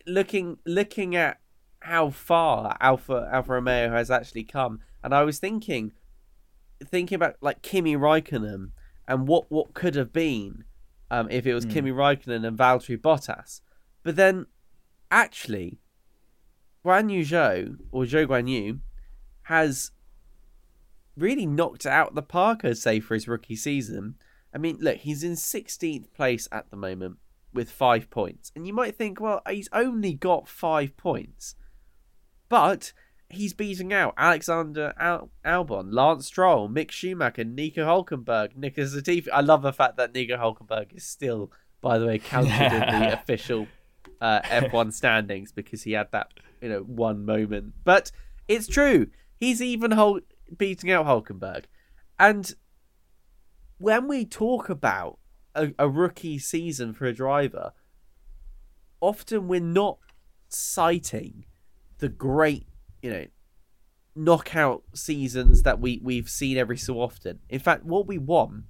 [0.06, 1.40] looking looking at
[1.82, 5.92] how far Alpha Alfa Romeo has actually come, and I was thinking
[6.84, 8.72] thinking about like Kimi Raikkonen
[9.08, 10.64] and what what could have been
[11.12, 13.62] um, if it was Kimi Raikkonen and Valtteri Bottas,
[14.04, 14.46] but then
[15.12, 15.80] actually
[16.86, 18.80] Guan Yu Zhou or Zhou Guan Yu
[19.44, 19.92] has
[21.18, 24.16] really knocked out the park, I'd say, for his rookie season.
[24.54, 27.18] I mean, look, he's in 16th place at the moment
[27.54, 28.52] with five points.
[28.56, 31.56] And you might think, well, he's only got five points.
[32.48, 32.94] But
[33.30, 39.28] he's beating out Alexander Al- Albon, Lance Stroll, Mick Schumacher, Nico Hulkenberg, Nico Latifi.
[39.32, 43.14] I love the fact that Nico Hulkenberg is still, by the way, counted in the
[43.22, 43.68] official
[44.20, 46.32] uh, F1 standings because he had that,
[46.62, 47.74] you know, one moment.
[47.84, 48.12] But
[48.48, 49.08] it's true.
[49.36, 50.22] He's even Hul-
[50.58, 51.66] beating out Hulkenberg.
[52.18, 52.54] And
[53.78, 55.19] when we talk about
[55.56, 57.74] a, a rookie season for a driver,
[59.02, 60.00] often we're not
[60.48, 61.46] citing
[62.00, 62.68] the great,
[63.02, 63.26] you know,
[64.16, 67.40] knockout seasons that we, we've seen every so often.
[67.50, 68.66] In fact, what we want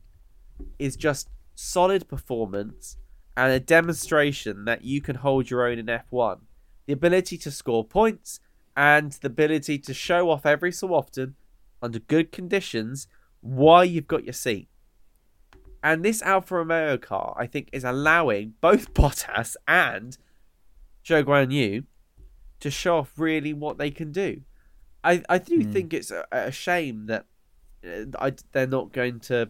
[0.77, 2.97] is just solid performance
[3.35, 6.39] and a demonstration that you can hold your own in F1.
[6.85, 8.39] The ability to score points
[8.75, 11.35] and the ability to show off every so often
[11.81, 13.07] under good conditions
[13.41, 14.67] why you've got your seat.
[15.83, 20.17] And this Alfa Romeo car, I think, is allowing both Bottas and
[21.03, 21.83] Zhou Guan Yu
[22.59, 24.41] to show off really what they can do.
[25.03, 25.71] I, I do mm.
[25.71, 27.25] think it's a, a shame that
[27.85, 29.49] uh, I, they're not going to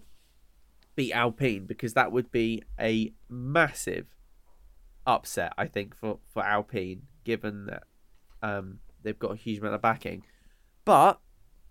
[0.95, 4.05] beat Alpine because that would be a massive
[5.07, 7.83] upset, I think, for, for Alpine, given that
[8.43, 10.23] um, they've got a huge amount of backing.
[10.85, 11.19] But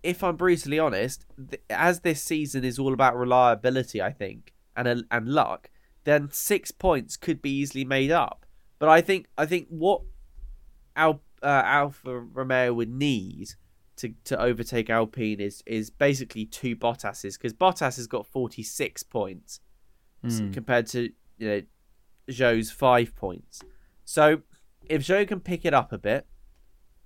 [0.03, 5.05] if I'm brutally honest, th- as this season is all about reliability, I think, and
[5.09, 5.69] and luck,
[6.03, 8.45] then six points could be easily made up.
[8.79, 10.01] But I think I think what
[10.95, 13.49] Al, uh, Alfa Romeo would need
[13.97, 19.59] to, to overtake Alpine is is basically two Bottas's because Bottas has got 46 points
[20.23, 20.53] mm.
[20.53, 21.61] compared to you know
[22.29, 23.61] Zhou's five points.
[24.05, 24.41] So
[24.85, 26.25] if Zhou can pick it up a bit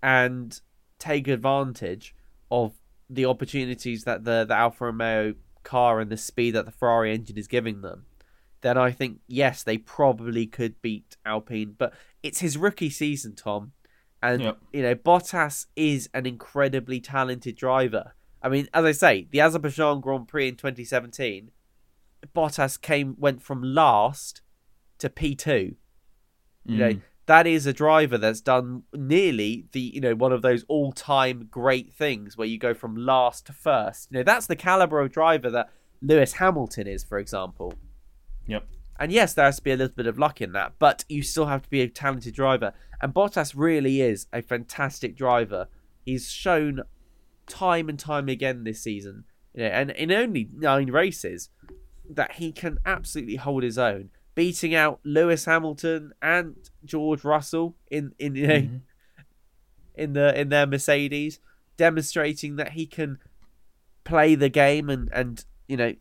[0.02, 0.60] and
[1.00, 2.16] take advantage
[2.52, 2.74] of
[3.10, 7.38] the opportunities that the the Alfa Romeo car and the speed that the Ferrari engine
[7.38, 8.06] is giving them,
[8.62, 11.76] then I think yes, they probably could beat Alpine.
[11.78, 13.74] But it's his rookie season, Tom,
[14.22, 14.58] and yep.
[14.72, 18.16] you know Bottas is an incredibly talented driver.
[18.42, 21.52] I mean, as I say, the Azerbaijan Grand Prix in 2017,
[22.36, 24.42] Bottas came went from last
[25.00, 25.76] to P2.
[26.66, 27.02] You mm.
[27.26, 31.94] That is a driver that's done nearly the you know one of those all-time great
[31.94, 34.10] things where you go from last to first.
[34.12, 35.70] You know, that's the caliber of driver that
[36.02, 37.74] Lewis Hamilton is, for example.
[38.48, 38.66] Yep.
[39.00, 41.24] And yes, there has to be a little bit of luck in that, but you
[41.24, 42.74] still have to be a talented driver.
[43.02, 45.68] And Bottas really is a fantastic driver.
[46.06, 46.82] He's shown
[47.48, 51.50] time and time again this season, you know, and in only nine races,
[52.10, 58.14] that he can absolutely hold his own, beating out Lewis Hamilton and George Russell in
[58.18, 58.78] in you know, mm-hmm.
[59.96, 61.40] in the in their Mercedes,
[61.78, 63.20] demonstrating that he can
[64.04, 65.94] play the game and and you know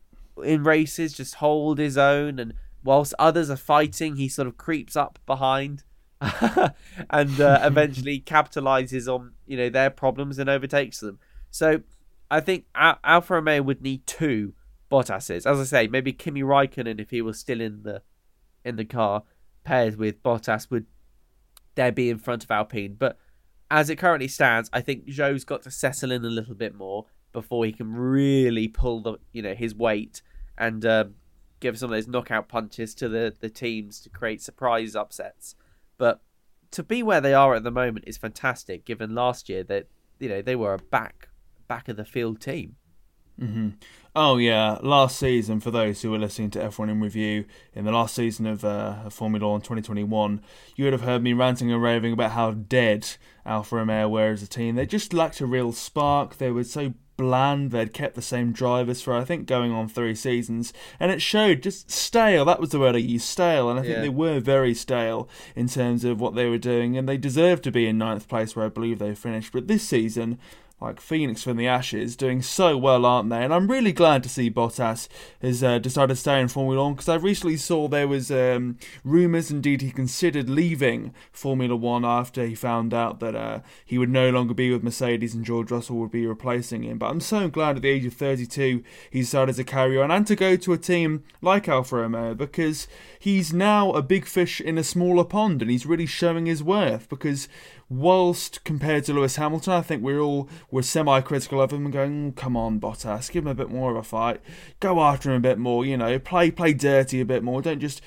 [0.43, 2.39] in races just hold his own.
[2.39, 5.85] And whilst others are fighting he sort of creeps up behind
[6.21, 11.19] and uh, eventually capitalizes on you know their problems and overtakes them.
[11.51, 11.83] So
[12.31, 14.55] i think Al- alfa romeo would need two
[14.91, 15.47] bottas's.
[15.47, 18.03] As i say maybe kimi raikkonen if he was still in the
[18.65, 19.23] in the car
[19.65, 20.87] paired with bottas would
[21.75, 23.17] there be in front of alpine but
[23.71, 27.07] as it currently stands i think zhou's got to settle in a little bit more
[27.33, 30.23] before he can really pull the you know his weight
[30.59, 31.15] and um,
[31.63, 35.55] give some of those knockout punches to the the teams to create surprise upsets.
[35.97, 36.21] But
[36.73, 39.87] to be where they are at the moment is fantastic, given last year that
[40.19, 41.29] you know they were a back
[41.69, 42.77] back of the field team.
[43.43, 43.69] Mm-hmm.
[44.15, 47.93] Oh yeah, last season for those who were listening to F1 in review in the
[47.93, 50.43] last season of uh, Formula One 2021,
[50.77, 53.09] you would have heard me ranting and raving about how dead
[53.47, 54.75] Alfa Romeo were as a team.
[54.75, 56.37] They just lacked a real spark.
[56.37, 57.71] They were so bland.
[57.71, 61.63] They'd kept the same drivers for I think going on three seasons, and it showed
[61.63, 62.45] just stale.
[62.45, 63.71] That was the word I used, stale.
[63.71, 64.03] And I think yeah.
[64.03, 65.27] they were very stale
[65.57, 68.55] in terms of what they were doing, and they deserved to be in ninth place
[68.55, 69.53] where I believe they finished.
[69.53, 70.39] But this season,
[70.83, 73.43] like Phoenix from the Ashes, doing so well, aren't they?
[73.43, 75.09] And I'm really glad to see Bottas
[75.41, 78.79] has uh, decided to stay in Formula One because I recently saw there was um,
[79.05, 84.11] rumours, indeed he considered leaving Formula One after he found out that uh, he would
[84.11, 86.99] no longer be with Mercedes and George Russell would be replacing him.
[86.99, 90.27] But I'm so glad at the age of 32 he decided to carry on and
[90.27, 94.79] to go to a team like Alfa Romeo because he's now a big fish in
[94.79, 97.49] a smaller pond and he's really showing his worth because
[97.89, 102.33] whilst compared to Lewis Hamilton, I think we're all were semi-critical of him and going,
[102.33, 104.41] "Come on, Bottas, give him a bit more of a fight,
[104.81, 107.81] go after him a bit more, you know, play play dirty a bit more, don't
[107.81, 108.01] just."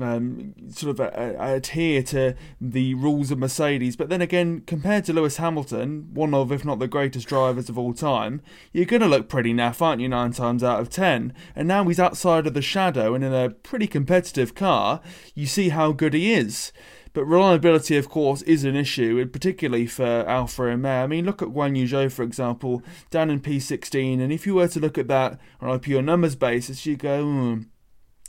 [0.00, 5.04] Um, sort of uh, uh, adhere to the rules of Mercedes, but then again, compared
[5.04, 8.40] to Lewis Hamilton, one of, if not the greatest drivers of all time,
[8.72, 11.34] you're going to look pretty naff, aren't you, nine times out of ten?
[11.54, 15.02] And now he's outside of the shadow and in a pretty competitive car,
[15.34, 16.72] you see how good he is.
[17.12, 21.04] But reliability, of course, is an issue, particularly for Alfa Romeo.
[21.04, 24.54] I mean, look at Guan Yu Zhou, for example, down in P16, and if you
[24.54, 27.66] were to look at that on a pure numbers basis, you go, mm,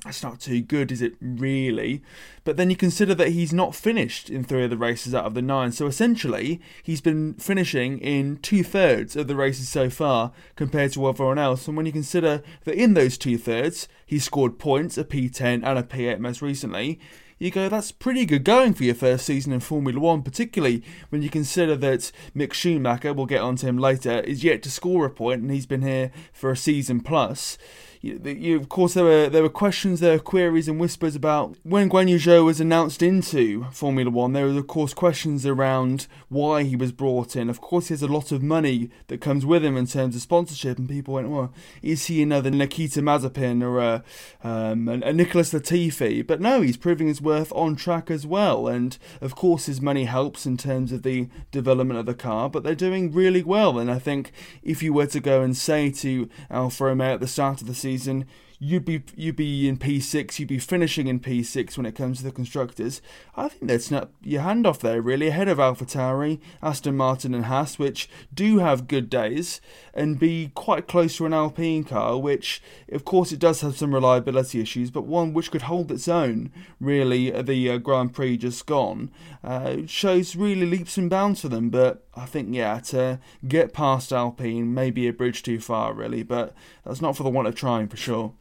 [0.04, 2.02] that's not too good, is it really?
[2.44, 5.34] But then you consider that he's not finished in three of the races out of
[5.34, 5.72] the nine.
[5.72, 11.08] So essentially, he's been finishing in two thirds of the races so far compared to
[11.08, 11.68] everyone else.
[11.70, 15.80] And when you consider that in those two thirds, he scored points, a P10 and
[15.80, 17.00] a P8 most recently,
[17.44, 21.22] you go, that's pretty good going for your first season in Formula One, particularly when
[21.22, 25.10] you consider that Mick Schumacher, we'll get onto him later, is yet to score a
[25.10, 27.58] point and he's been here for a season plus.
[28.04, 31.56] You, you, of course, there were there were questions, there were queries and whispers about
[31.64, 34.34] when Guan Yu Zhou was announced into Formula One.
[34.34, 37.50] There were, of course, questions around why he was brought in.
[37.50, 40.22] Of course, he has a lot of money that comes with him in terms of
[40.22, 44.04] sponsorship, and people went, "Well, is he another Nikita Mazepin or a,
[44.44, 48.68] um, a, a Nicholas Latifi?" But no, he's proving his worth on track as well.
[48.68, 52.50] And of course, his money helps in terms of the development of the car.
[52.50, 55.90] But they're doing really well, and I think if you were to go and say
[55.92, 58.26] to Alfa Romeo at the start of the season season,
[58.64, 62.24] you'd be you'd be in P6, you'd be finishing in P6 when it comes to
[62.24, 63.02] the constructors.
[63.36, 67.46] I think they'd snap your hand off there really ahead of AlphaTauri, Aston Martin, and
[67.46, 69.60] Haas, which do have good days,
[69.94, 72.62] and be quite close to an Alpine car, which
[72.92, 76.50] of course it does have some reliability issues, but one which could hold its own.
[76.80, 79.12] Really, the uh, Grand Prix just gone
[79.44, 84.14] uh, shows really leaps and bounds for them, but I think yeah to get past
[84.14, 86.56] Alpine may be a bridge too far really, but
[86.86, 88.34] that's not for the want of trying for sure.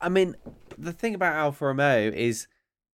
[0.00, 0.36] I mean,
[0.76, 2.46] the thing about Alfa Romeo is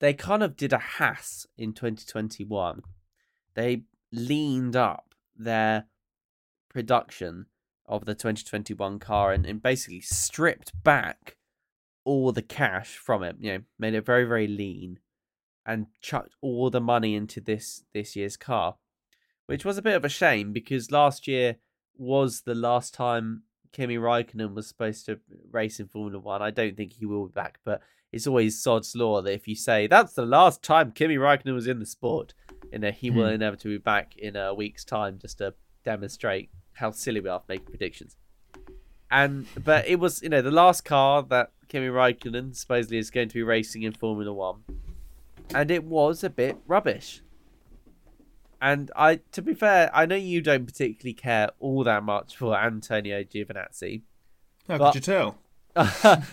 [0.00, 2.82] they kind of did a Haas in 2021.
[3.54, 3.82] They
[4.12, 5.86] leaned up their
[6.68, 7.46] production
[7.86, 11.36] of the 2021 car and, and basically stripped back
[12.04, 13.36] all the cash from it.
[13.40, 14.98] You know, made it very very lean,
[15.66, 18.76] and chucked all the money into this this year's car,
[19.46, 21.56] which was a bit of a shame because last year
[21.96, 23.42] was the last time
[23.72, 26.42] Kimi Raikkonen was supposed to race in Formula One.
[26.42, 27.80] I don't think he will be back, but
[28.12, 31.66] it's always sod's law that if you say that's the last time Kimi Raikkonen was
[31.66, 32.34] in the sport,
[32.72, 33.18] you know, he hmm.
[33.18, 35.54] will inevitably be back in a week's time just to
[35.84, 38.16] demonstrate how silly we are making predictions.
[39.10, 43.28] And but it was you know the last car that Kimi Raikkonen supposedly is going
[43.28, 44.62] to be racing in Formula One,
[45.54, 47.22] and it was a bit rubbish.
[48.60, 52.56] And I, to be fair, I know you don't particularly care all that much for
[52.56, 54.02] Antonio Giovinazzi.
[54.68, 54.92] How but...
[54.92, 55.38] could you tell?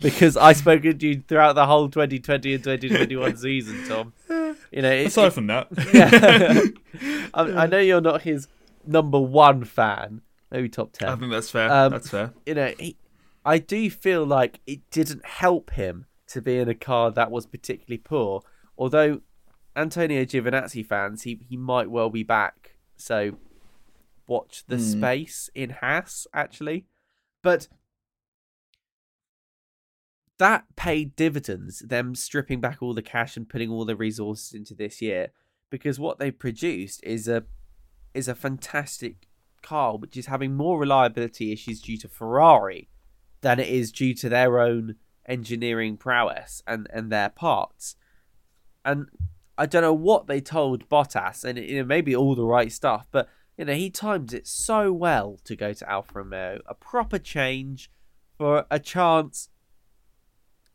[0.00, 4.12] because I spoke to you throughout the whole 2020 and 2021 season, Tom.
[4.70, 6.60] You know, it, aside it, from that, yeah,
[7.34, 8.48] I, I, know you're not his
[8.86, 10.20] number one fan,
[10.50, 11.08] maybe top ten.
[11.08, 11.72] I think that's fair.
[11.72, 12.32] Um, that's fair.
[12.44, 12.96] You know, he,
[13.44, 17.46] I do feel like it didn't help him to be in a car that was
[17.46, 18.42] particularly poor.
[18.76, 19.22] Although
[19.78, 22.76] Antonio Giovinazzi fans, he he might well be back.
[22.96, 23.36] So
[24.26, 24.92] watch the mm.
[24.92, 26.86] space in Haas actually,
[27.42, 27.68] but
[30.38, 31.78] that paid dividends.
[31.80, 35.28] Them stripping back all the cash and putting all the resources into this year,
[35.70, 37.44] because what they produced is a
[38.14, 39.28] is a fantastic
[39.62, 42.88] car, which is having more reliability issues due to Ferrari
[43.42, 47.94] than it is due to their own engineering prowess and and their parts.
[48.84, 49.06] And
[49.58, 53.06] I don't know what they told Bottas, and you know maybe all the right stuff,
[53.10, 57.18] but you know he timed it so well to go to Alfa Romeo, a proper
[57.18, 57.90] change
[58.38, 59.50] for a chance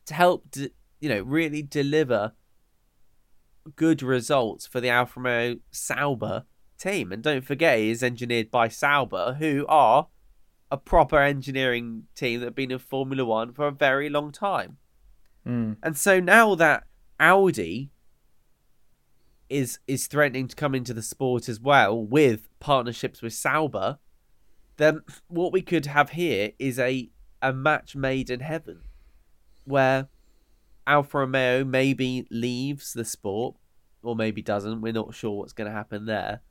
[0.06, 2.34] to help, de- you know, really deliver
[3.76, 6.44] good results for the Alfa Romeo Sauber
[6.78, 7.12] team.
[7.12, 10.08] And don't forget, it is engineered by Sauber, who are
[10.70, 14.78] a proper engineering team that have been in Formula One for a very long time.
[15.48, 15.78] Mm.
[15.82, 16.84] And so now that
[17.20, 17.92] Audi
[19.54, 24.00] is is threatening to come into the sport as well with partnerships with Sauber,
[24.78, 27.10] then what we could have here is a
[27.42, 28.82] a match made in heaven,
[29.66, 30.08] where
[30.88, 33.56] Alfa Romeo maybe leaves the sport
[34.02, 34.82] or maybe doesn't.
[34.82, 36.42] We're not sure what's going to happen there.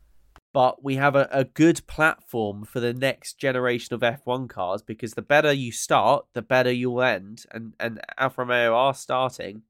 [0.53, 5.15] But we have a, a good platform for the next generation of F1 cars because
[5.15, 7.47] the better you start, the better you'll end.
[7.51, 9.63] And, and Alfa Romeo are starting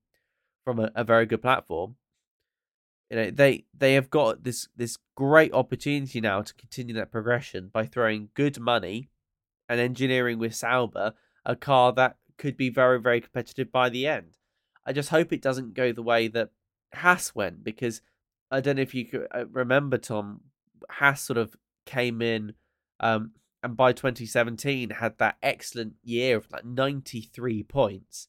[0.64, 1.94] from a, a very good platform
[3.12, 7.68] you know they they have got this this great opportunity now to continue that progression
[7.70, 9.10] by throwing good money
[9.68, 11.12] and engineering with Sauber
[11.44, 14.38] a car that could be very very competitive by the end.
[14.86, 16.50] I just hope it doesn't go the way that
[16.94, 18.00] Haas went because
[18.50, 20.40] I don't know if you uh, remember Tom
[20.88, 21.54] Haas sort of
[21.84, 22.54] came in
[22.98, 23.32] um,
[23.62, 28.28] and by 2017 had that excellent year of like 93 points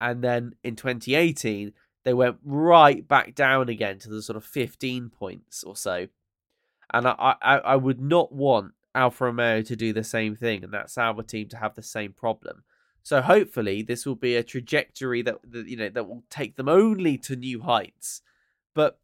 [0.00, 1.74] and then in 2018
[2.04, 6.08] they went right back down again to the sort of 15 points or so.
[6.92, 10.72] And I, I, I would not want Alfa Romeo to do the same thing and
[10.72, 12.64] that Sauber team to have the same problem.
[13.02, 16.68] So hopefully this will be a trajectory that, that you know that will take them
[16.68, 18.22] only to new heights.
[18.74, 18.98] But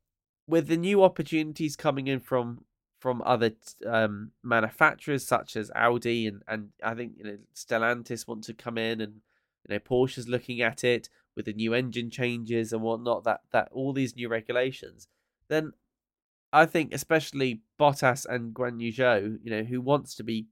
[0.46, 2.64] with the new opportunities coming in from
[2.98, 3.52] from other
[3.86, 8.78] um, manufacturers such as Audi and and I think you know Stellantis want to come
[8.78, 9.20] in and
[9.66, 13.68] you know Porsche's looking at it with the new engine changes and whatnot, that that
[13.72, 15.08] all these new regulations,
[15.48, 15.72] then
[16.52, 20.46] I think especially Bottas and Guan Yu Zhou, you know, who wants to be,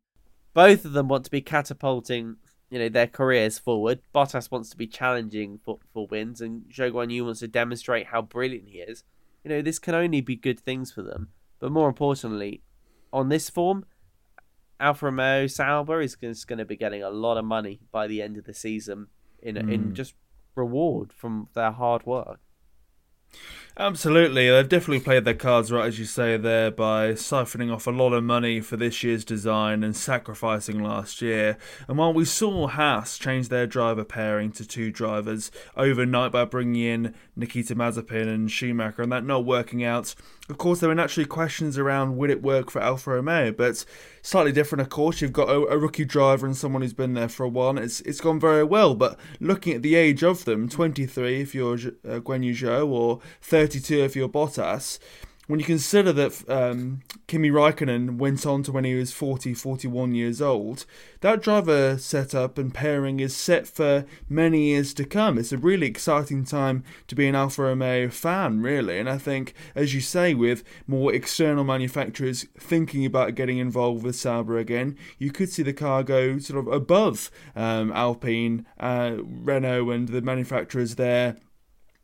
[0.55, 2.37] both of them want to be catapulting
[2.72, 4.01] you know their careers forward.
[4.14, 8.07] Bottas wants to be challenging for, for wins, and Zhou Guan Yu wants to demonstrate
[8.07, 9.05] how brilliant he is.
[9.45, 11.28] You know, this can only be good things for them.
[11.59, 12.62] But more importantly,
[13.12, 13.85] on this form,
[14.80, 18.22] Alfa Romeo Sauber is just going to be getting a lot of money by the
[18.22, 19.09] end of the season
[19.43, 19.70] in mm.
[19.70, 20.14] in just
[20.55, 22.40] reward from their hard work.
[23.79, 27.91] Absolutely, they've definitely played their cards right, as you say there, by siphoning off a
[27.91, 31.57] lot of money for this year's design and sacrificing last year.
[31.89, 36.83] And while we saw Haas change their driver pairing to two drivers overnight by bringing
[36.83, 40.14] in Nikita Mazepin and Schumacher, and that not working out,
[40.51, 43.87] of course, there were naturally questions around would it work for Alfa Romeo, but
[44.23, 45.20] slightly different, of course.
[45.20, 47.79] You've got a, a, rookie driver and someone who's been there for a while.
[47.79, 48.95] it's it's gone very well.
[48.95, 53.20] But looking at the age of them, 23 if you're uh, Zhou or
[53.62, 54.98] 32 if you're Bottas,
[55.46, 60.16] when you consider that um, Kimi Raikkonen went on to when he was 40, 41
[60.16, 60.84] years old,
[61.20, 65.38] that driver setup and pairing is set for many years to come.
[65.38, 68.98] It's a really exciting time to be an Alfa Romeo fan, really.
[68.98, 74.16] And I think, as you say, with more external manufacturers thinking about getting involved with
[74.16, 79.90] Sauber again, you could see the car go sort of above um, Alpine, uh, Renault,
[79.90, 81.36] and the manufacturers there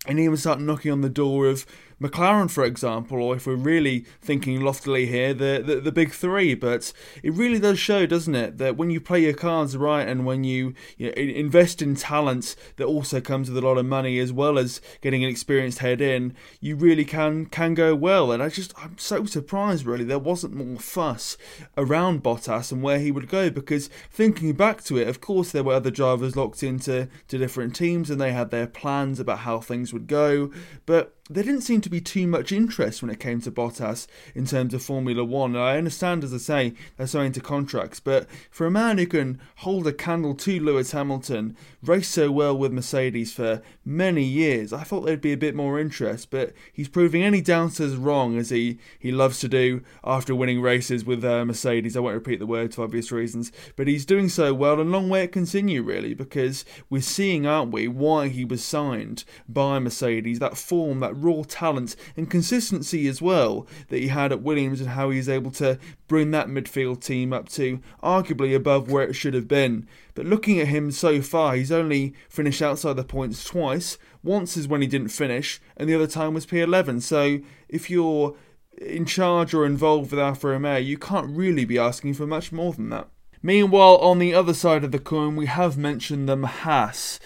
[0.06, 1.66] and even start knocking on the door of
[2.00, 6.54] McLaren, for example, or if we're really thinking loftily here, the, the, the big three.
[6.54, 6.92] But
[7.22, 10.44] it really does show, doesn't it, that when you play your cards right and when
[10.44, 14.32] you, you know, invest in talent that also comes with a lot of money as
[14.32, 18.30] well as getting an experienced head in, you really can can go well.
[18.30, 21.36] And I just I'm so surprised really there wasn't more fuss
[21.76, 25.64] around Bottas and where he would go because thinking back to it, of course there
[25.64, 29.60] were other drivers locked into to different teams and they had their plans about how
[29.60, 30.52] things would go,
[30.86, 34.46] but there didn't seem to be too much interest when it came to Bottas in
[34.46, 35.56] terms of Formula One.
[35.56, 39.40] I understand, as I say, they're so into contracts, but for a man who can
[39.56, 44.84] hold a candle to Lewis Hamilton, race so well with Mercedes for many years, I
[44.84, 46.30] thought there'd be a bit more interest.
[46.30, 51.04] But he's proving any doubters wrong, as he, he loves to do after winning races
[51.04, 51.96] with uh, Mercedes.
[51.96, 55.08] I won't repeat the words for obvious reasons, but he's doing so well, and long
[55.08, 60.38] way to continue, really, because we're seeing, aren't we, why he was signed by Mercedes,
[60.38, 64.90] that form, that raw talent and consistency as well that he had at Williams and
[64.90, 69.34] how he's able to bring that midfield team up to arguably above where it should
[69.34, 69.86] have been.
[70.14, 73.98] But looking at him so far, he's only finished outside the points twice.
[74.22, 77.02] Once is when he didn't finish, and the other time was P11.
[77.02, 78.36] So if you're
[78.80, 82.72] in charge or involved with Alfa Romeo, you can't really be asking for much more
[82.72, 83.08] than that.
[83.42, 87.20] Meanwhile, on the other side of the coin, we have mentioned them Haas.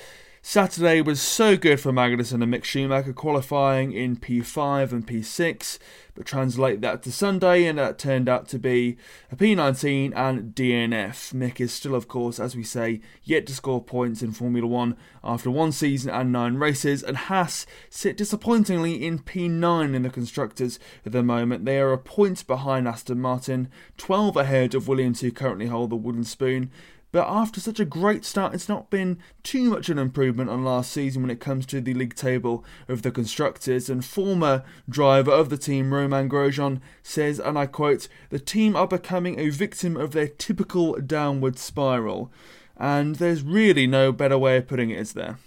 [0.44, 5.78] Saturday was so good for Magnussen and Mick Schumacher qualifying in P5 and P6,
[6.16, 8.96] but translate that to Sunday and that turned out to be
[9.30, 11.32] a P19 and DNF.
[11.32, 14.96] Mick is still, of course, as we say, yet to score points in Formula 1
[15.22, 20.80] after one season and nine races, and Haas sit disappointingly in P9 in the Constructors
[21.06, 21.64] at the moment.
[21.64, 25.96] They are a point behind Aston Martin, 12 ahead of Williams, who currently hold the
[25.96, 26.72] wooden spoon.
[27.12, 30.90] But after such a great start, it's not been too much an improvement on last
[30.90, 33.90] season when it comes to the league table of the constructors.
[33.90, 38.88] And former driver of the team, Romain Grosjean, says, and I quote, the team are
[38.88, 42.32] becoming a victim of their typical downward spiral.
[42.78, 45.38] And there's really no better way of putting it, is there?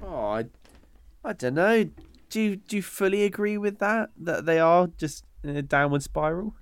[0.00, 0.44] Oh, I,
[1.24, 1.90] I don't know.
[2.30, 4.10] Do you, do you fully agree with that?
[4.16, 6.54] That they are just in a downward spiral?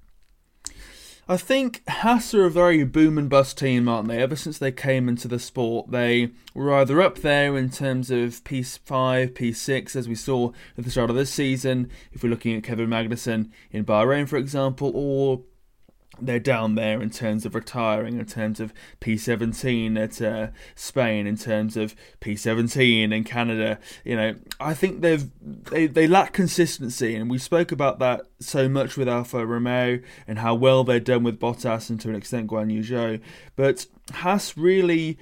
[1.28, 4.22] I think Haas are a very boom and bust team, aren't they?
[4.22, 8.44] Ever since they came into the sport, they were either up there in terms of
[8.44, 12.62] P5, P6, as we saw at the start of this season, if we're looking at
[12.62, 15.42] Kevin Magnussen in Bahrain, for example, or
[16.20, 21.36] they're down there in terms of retiring, in terms of P17 at uh, Spain, in
[21.36, 23.78] terms of P17 in Canada.
[24.04, 28.68] You know, I think they've they, they lack consistency, and we spoke about that so
[28.68, 32.50] much with Alfa Romeo and how well they're done with Bottas and to an extent
[32.50, 33.20] Guan Yu Zhou.
[33.56, 35.18] But Haas really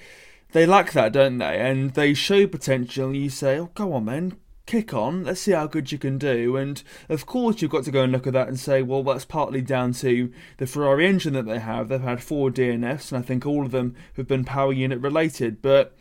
[0.52, 1.58] they lack that, don't they?
[1.58, 3.06] And they show potential.
[3.06, 4.36] And you say, "Oh, go on, man,
[4.66, 6.56] kick on, let's see how good you can do.
[6.56, 9.24] And of course, you've got to go and look at that and say, well, that's
[9.24, 11.88] partly down to the Ferrari engine that they have.
[11.88, 15.60] They've had four DNFs, and I think all of them have been power unit related.
[15.60, 15.94] But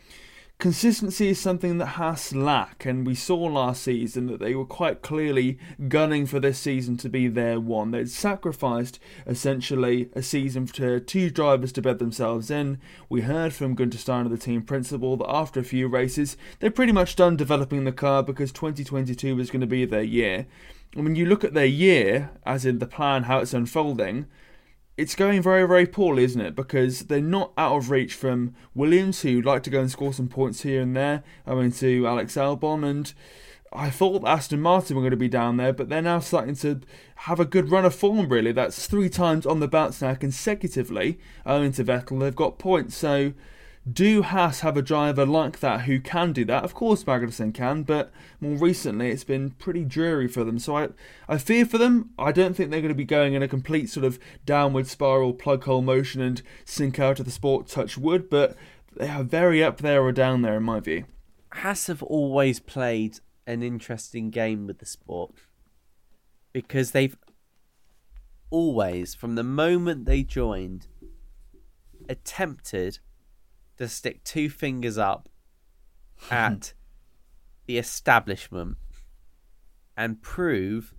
[0.58, 5.02] Consistency is something that Haas lack, and we saw last season that they were quite
[5.02, 7.90] clearly gunning for this season to be their one.
[7.90, 12.78] They'd sacrificed essentially a season to two drivers to bed themselves in.
[13.10, 16.92] We heard from Gunther Steiner, the team principal, that after a few races, they're pretty
[16.92, 20.46] much done developing the car because 2022 was going to be their year.
[20.94, 24.26] And when you look at their year, as in the plan, how it's unfolding,
[24.96, 26.54] it's going very, very poorly, isn't it?
[26.54, 30.28] Because they're not out of reach from Williams, who'd like to go and score some
[30.28, 31.24] points here and there.
[31.46, 33.12] I mean, to Alex Albon, and
[33.72, 36.80] I thought Aston Martin were going to be down there, but they're now starting to
[37.16, 38.52] have a good run of form, really.
[38.52, 42.20] That's three times on the bounce now consecutively, owing to Vettel.
[42.20, 43.32] They've got points, so
[43.90, 46.64] do Haas have a driver like that who can do that?
[46.64, 48.10] Of course, Magnussen can, but
[48.40, 50.58] more recently it's been pretty dreary for them.
[50.58, 50.88] So I,
[51.28, 52.10] I fear for them.
[52.18, 55.34] I don't think they're going to be going in a complete sort of downward spiral,
[55.34, 58.56] plug hole motion and sink out of the sport, touch wood, but
[58.96, 61.04] they are very up there or down there in my view.
[61.52, 65.34] Haas have always played an interesting game with the sport
[66.54, 67.18] because they've
[68.48, 70.86] always, from the moment they joined,
[72.08, 72.98] attempted
[73.78, 75.28] to stick two fingers up
[76.30, 76.74] at
[77.66, 78.76] the establishment
[79.96, 80.92] and prove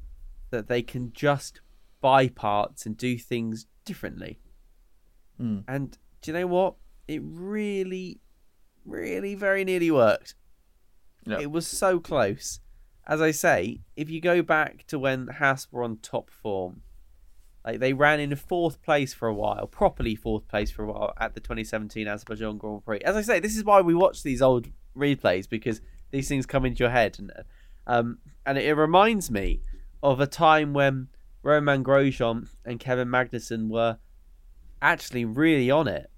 [0.49, 1.61] that they can just
[2.01, 4.39] buy parts and do things differently.
[5.39, 5.63] Mm.
[5.67, 6.75] And do you know what?
[7.07, 8.21] It really,
[8.85, 10.35] really very nearly worked.
[11.25, 11.41] Yep.
[11.41, 12.59] It was so close.
[13.07, 16.81] As I say, if you go back to when Haas were on top form,
[17.65, 21.13] like they ran in fourth place for a while, properly fourth place for a while
[21.19, 22.99] at the 2017 Azerbaijan Grand Prix.
[22.99, 26.65] As I say, this is why we watch these old replays because these things come
[26.65, 27.31] into your head, and
[27.87, 29.61] um, and it reminds me
[30.03, 31.07] of a time when
[31.41, 33.97] Romain Grosjean and Kevin Magnussen were
[34.81, 36.11] actually really on it,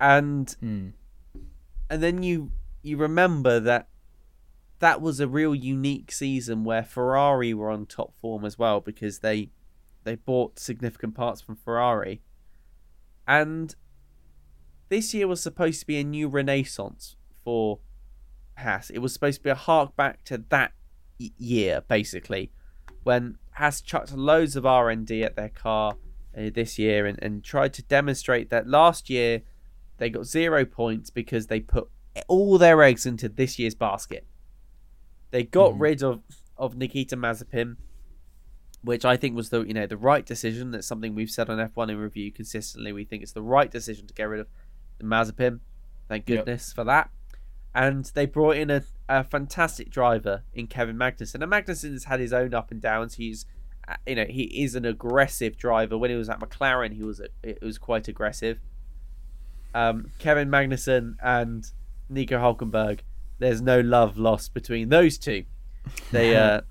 [0.00, 0.92] and Mm.
[1.88, 2.50] and then you
[2.82, 3.88] you remember that
[4.80, 9.20] that was a real unique season where Ferrari were on top form as well because
[9.20, 9.50] they
[10.08, 12.22] they bought significant parts from Ferrari.
[13.26, 13.74] And
[14.88, 17.80] this year was supposed to be a new renaissance for
[18.56, 18.88] Haas.
[18.88, 20.72] It was supposed to be a hark back to that
[21.18, 22.50] year, basically,
[23.02, 25.96] when Haas chucked loads of R&D at their car
[26.36, 29.42] uh, this year and, and tried to demonstrate that last year
[29.98, 31.90] they got zero points because they put
[32.28, 34.26] all their eggs into this year's basket.
[35.32, 36.22] They got rid of,
[36.56, 37.76] of Nikita Mazepin,
[38.82, 40.70] which I think was the you know the right decision.
[40.70, 42.92] That's something we've said on F1 in review consistently.
[42.92, 44.46] We think it's the right decision to get rid of
[44.98, 45.60] the Mazepin.
[46.08, 46.38] Thank Yep.
[46.38, 47.10] goodness for that.
[47.74, 51.42] And they brought in a, a fantastic driver in Kevin Magnussen.
[51.42, 53.14] And Magnussen has had his own up and downs.
[53.14, 53.44] He's
[53.86, 55.98] uh, you know he is an aggressive driver.
[55.98, 58.58] When he was at McLaren, he was it was quite aggressive.
[59.74, 61.70] Um, Kevin Magnussen and
[62.08, 63.00] Nico Hulkenberg.
[63.38, 65.44] There's no love lost between those two.
[66.10, 66.62] They uh,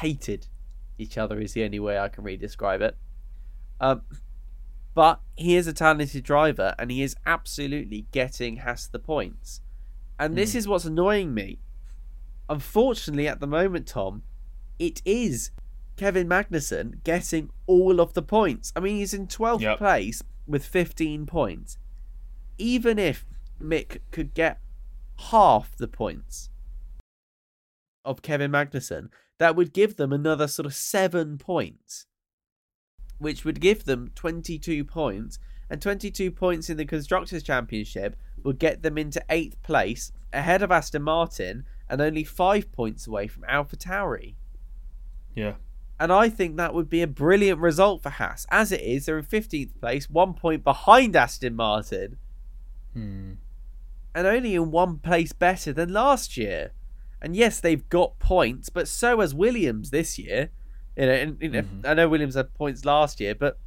[0.00, 0.46] hated
[0.98, 2.96] each other is the only way I can really describe it.
[3.80, 4.02] Um,
[4.94, 9.60] but he is a talented driver, and he is absolutely getting Haas the points.
[10.18, 11.58] And this is what's annoying me.
[12.48, 14.22] Unfortunately, at the moment, Tom,
[14.78, 15.50] it is
[15.96, 18.72] Kevin Magnussen getting all of the points.
[18.74, 19.78] I mean, he's in 12th Yep.
[19.78, 21.76] place with 15 points.
[22.56, 23.26] Even if
[23.60, 24.60] Mick could get
[25.18, 26.48] half the points
[28.04, 29.08] of Kevin Magnussen,
[29.38, 32.06] that would give them another sort of seven points,
[33.18, 35.38] which would give them 22 points.
[35.68, 38.14] And 22 points in the Constructors' Championship
[38.44, 43.26] would get them into eighth place, ahead of Aston Martin, and only five points away
[43.26, 44.36] from AlphaTauri.
[45.34, 45.54] Yeah.
[45.98, 48.46] And I think that would be a brilliant result for Haas.
[48.50, 52.18] As it is, they're in 15th place, one point behind Aston Martin,
[52.92, 53.32] Hmm.
[54.14, 56.72] and only in one place better than last year.
[57.22, 60.50] And yes, they've got points, but so has Williams this year.
[60.96, 61.86] You know, and, you know, mm-hmm.
[61.86, 63.58] I know Williams had points last year, but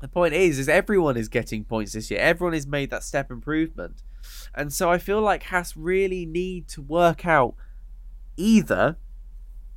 [0.00, 2.18] the point is, is everyone is getting points this year.
[2.20, 4.02] Everyone has made that step improvement,
[4.54, 7.54] and so I feel like Haas really need to work out
[8.36, 8.96] either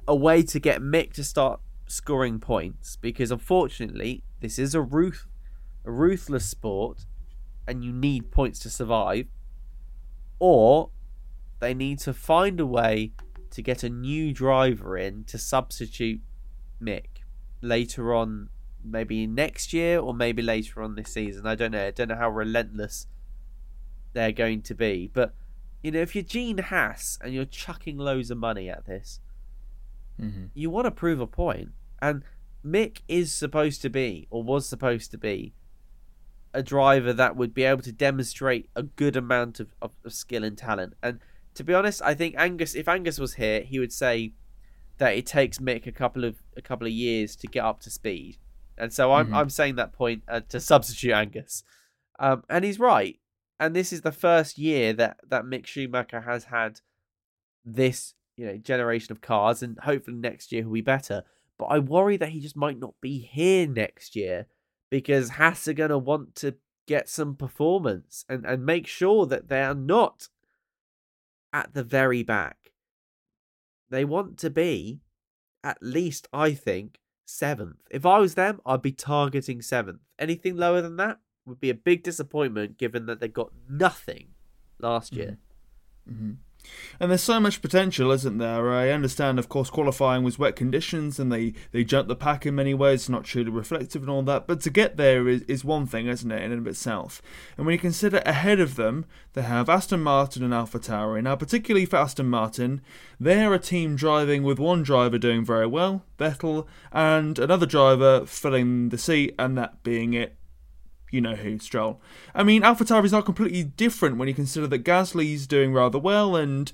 [0.08, 5.28] a way to get Mick to start scoring points, because unfortunately, this is a ruth,
[5.86, 7.06] a ruthless sport,
[7.68, 9.28] and you need points to survive,
[10.40, 10.90] or
[11.60, 13.12] they need to find a way
[13.52, 16.22] to get a new driver in to substitute
[16.82, 17.24] Mick
[17.62, 18.50] later on,
[18.84, 21.48] maybe next year or maybe later on this season.
[21.48, 21.88] I don't know.
[21.88, 23.08] I don't know how relentless
[24.14, 25.10] they're going to be.
[25.12, 25.34] But,
[25.82, 29.20] you know, if you're Gene Haas and you're chucking loads of money at this,
[30.20, 30.50] Mhm.
[30.54, 31.74] you want to prove a point.
[32.02, 32.24] And
[32.66, 35.54] Mick is supposed to be, or was supposed to be,
[36.54, 40.44] a driver that would be able to demonstrate a good amount of, of, of skill
[40.44, 40.94] and talent.
[41.04, 41.20] And
[41.58, 44.34] to be honest, I think Angus, if Angus was here, he would say
[45.00, 47.90] that it takes Mick a couple of a couple of years to get up to
[47.90, 48.38] speed.
[48.78, 49.36] And so I'm Mhm.
[49.36, 51.64] I'm saying that point uh, to substitute Angus,
[52.20, 53.20] um, and he's right.
[53.60, 56.82] And this is the first year that that Mick Schumacher has had
[57.66, 61.24] this you know generation of cars, and hopefully next year he'll be better.
[61.58, 64.46] But I worry that he just might not be here next year
[64.92, 66.56] because Haas are going to want to
[66.86, 70.30] get some performance and, and make sure that they are not
[71.54, 72.72] at the very back.
[73.90, 75.02] They want to be
[75.64, 77.80] at least, I think, seventh.
[77.92, 80.02] If I was them, I'd be targeting seventh.
[80.20, 84.30] Anything lower than that would be a big disappointment given that they got nothing
[84.80, 85.38] last year.
[86.10, 86.34] Mm-hmm.
[87.00, 88.72] And there's so much potential, isn't there?
[88.72, 92.56] I understand, of course, qualifying was wet conditions and they, they jumped the pack in
[92.56, 94.48] many ways, not truly reflective and all that.
[94.48, 97.22] But to get there is, is one thing, isn't it, in and of itself?
[97.56, 101.22] And when you consider ahead of them, they have Aston Martin and Alpha Tauri.
[101.22, 102.82] Now, particularly for Aston Martin,
[103.20, 108.90] they're a team driving with one driver doing very well, Vettel, and another driver filling
[108.90, 110.37] the seat, and that being it
[111.18, 112.00] you know who, Stroll.
[112.34, 116.36] I mean, AlphaTauri is not completely different when you consider that Gasly's doing rather well
[116.36, 116.72] and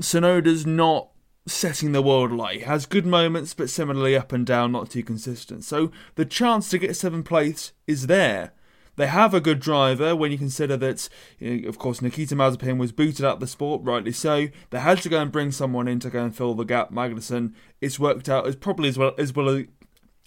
[0.00, 1.10] Tsunoda's not
[1.46, 2.58] setting the world alight.
[2.58, 5.64] He has good moments, but similarly up and down, not too consistent.
[5.64, 8.52] So the chance to get seventh place is there.
[8.96, 11.08] They have a good driver when you consider that,
[11.38, 14.48] you know, of course, Nikita Mazepin was booted out of the sport, rightly so.
[14.70, 16.90] They had to go and bring someone in to go and fill the gap.
[16.90, 19.64] Magnussen, it's worked out as probably as well as well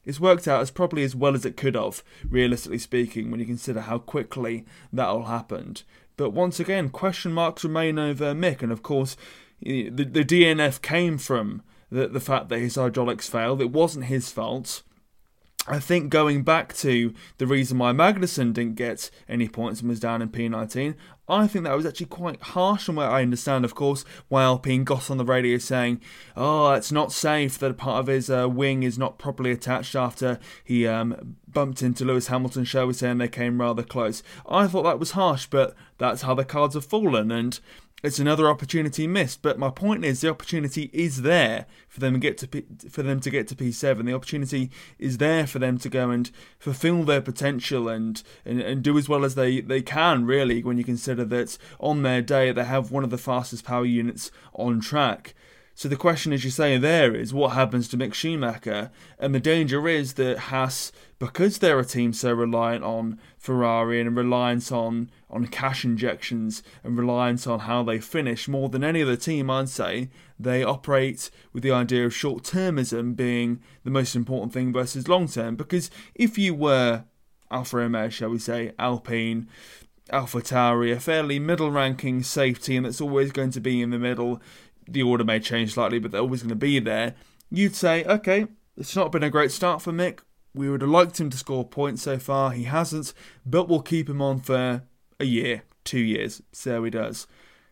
[0.06, 3.46] it's worked out as probably as well as it could have, realistically speaking, when you
[3.46, 5.84] consider how quickly that all happened.
[6.18, 9.16] But once again, question marks remain over Mick, and of course,
[9.62, 13.62] the, the DNF came from the, the fact that his hydraulics failed.
[13.62, 14.84] It wasn't his fault.
[15.70, 20.00] I think going back to the reason why Magnussen didn't get any points and was
[20.00, 20.96] down in P19,
[21.28, 22.88] I think that was actually quite harsh.
[22.88, 26.02] And where I understand, of course, why Alpine got on the radio saying,
[26.36, 29.96] "Oh, it's not safe that a part of his uh, wing is not properly attached
[29.96, 34.24] after he um, bumped into Lewis Hamilton." Shall we say, and they came rather close.
[34.48, 37.60] I thought that was harsh, but that's how the cards have fallen, and
[38.02, 39.42] it's another opportunity missed.
[39.42, 43.04] But my point is, the opportunity is there for them to get to P- for
[43.04, 44.06] them to get to P7.
[44.06, 46.30] The opportunity is there for them to go and
[46.60, 50.26] fulfil their potential and, and, and do as well as they, they can.
[50.26, 53.86] Really, when you consider that on their day they have one of the fastest power
[53.86, 55.34] units on track.
[55.80, 59.40] So the question, as you say, there is what happens to Mick Schumacher, and the
[59.40, 65.10] danger is that Haas, because they're a team so reliant on Ferrari and reliance on
[65.30, 69.70] on cash injections and reliance on how they finish more than any other team, I'd
[69.70, 75.08] say they operate with the idea of short termism being the most important thing versus
[75.08, 75.56] long term.
[75.56, 77.06] Because if you were
[77.50, 79.48] Alfa Romeo, shall we say, Alpine,
[80.12, 84.00] Alpha Tauri, a fairly middle ranking safe team that's always going to be in the
[84.00, 84.42] middle
[84.92, 87.16] the order may change slightly, but they're always going to be there.
[87.50, 90.20] You'd say, okay, it's not been a great start for Mick.
[90.54, 92.52] We would have liked him to score points so far.
[92.52, 93.14] He hasn't,
[93.46, 94.84] but we'll keep him on for
[95.20, 96.42] a year, two years.
[96.52, 97.28] See how he does.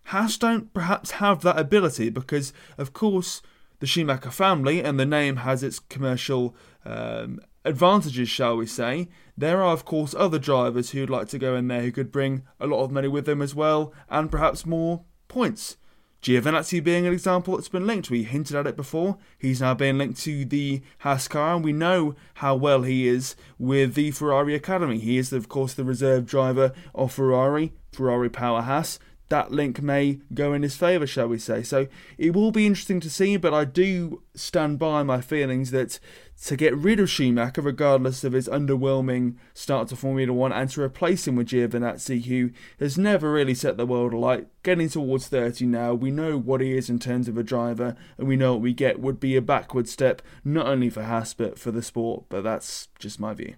[0.06, 3.42] Haas don't perhaps have that ability because, of course,
[3.80, 6.56] the Schumacher family and the name has its commercial
[6.86, 9.10] um, advantages, shall we say.
[9.38, 12.44] There are, of course, other drivers who'd like to go in there who could bring
[12.60, 15.78] a lot of money with them as well and perhaps more points.
[16.22, 18.10] Giovinazzi being an example that's been linked.
[18.10, 19.18] We hinted at it before.
[19.38, 23.36] He's now being linked to the Haas car, and we know how well he is
[23.60, 24.98] with the Ferrari Academy.
[24.98, 29.00] He is, of course, the reserve driver of Ferrari, Ferrari Power Haas
[29.30, 31.62] that link may go in his favour, shall we say.
[31.64, 36.00] So it will be interesting to see, but I do stand by my feelings that
[36.46, 40.82] to get rid of Schumacher, regardless of his underwhelming start to Formula One, and to
[40.82, 45.66] replace him with Giovinazzi, who has never really set the world alight, getting towards 30
[45.66, 48.62] now, we know what he is in terms of a driver, and we know what
[48.62, 52.26] we get would be a backward step, not only for Haas, but for the sport,
[52.30, 53.56] but that's just my view.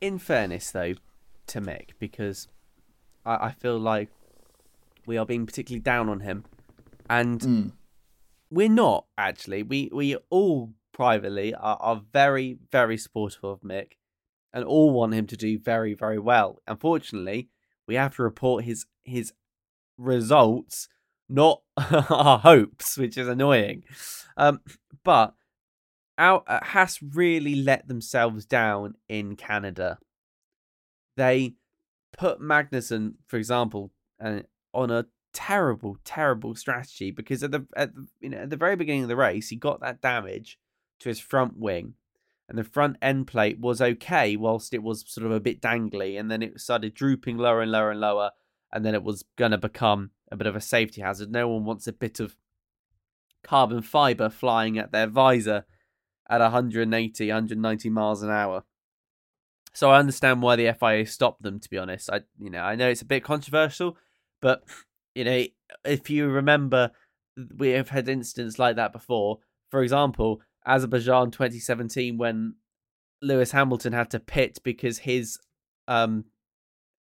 [0.00, 0.94] In fairness, though,
[1.46, 2.48] to Mick, because
[3.24, 4.10] I, I feel like
[5.06, 6.44] we are being particularly down on him,
[7.08, 7.72] and mm.
[8.50, 9.62] we're not actually.
[9.62, 13.92] We we all privately are, are very very supportive of Mick,
[14.52, 16.62] and all want him to do very very well.
[16.66, 17.48] Unfortunately,
[17.86, 19.32] we have to report his his
[19.98, 20.88] results,
[21.28, 23.84] not our hopes, which is annoying.
[24.36, 24.60] Um,
[25.04, 25.34] but
[26.18, 29.98] our uh, Haas really let themselves down in Canada.
[31.16, 31.54] They
[32.16, 34.44] put Magnussen, for example, and
[34.74, 38.76] on a terrible, terrible strategy because at the at the, you know at the very
[38.76, 40.58] beginning of the race he got that damage
[41.00, 41.94] to his front wing,
[42.48, 46.18] and the front end plate was okay whilst it was sort of a bit dangly,
[46.18, 48.30] and then it started drooping lower and lower and lower,
[48.72, 51.30] and then it was gonna become a bit of a safety hazard.
[51.30, 52.36] No one wants a bit of
[53.42, 55.64] carbon fiber flying at their visor
[56.28, 58.64] at 180, 190 miles an hour.
[59.74, 61.58] So I understand why the FIA stopped them.
[61.58, 63.96] To be honest, I you know I know it's a bit controversial,
[64.44, 64.62] but
[65.14, 65.42] you know,
[65.86, 66.90] if you remember,
[67.56, 69.38] we have had incidents like that before.
[69.70, 72.56] For example, Azerbaijan 2017 when
[73.22, 75.38] Lewis Hamilton had to pit because his
[75.88, 76.26] um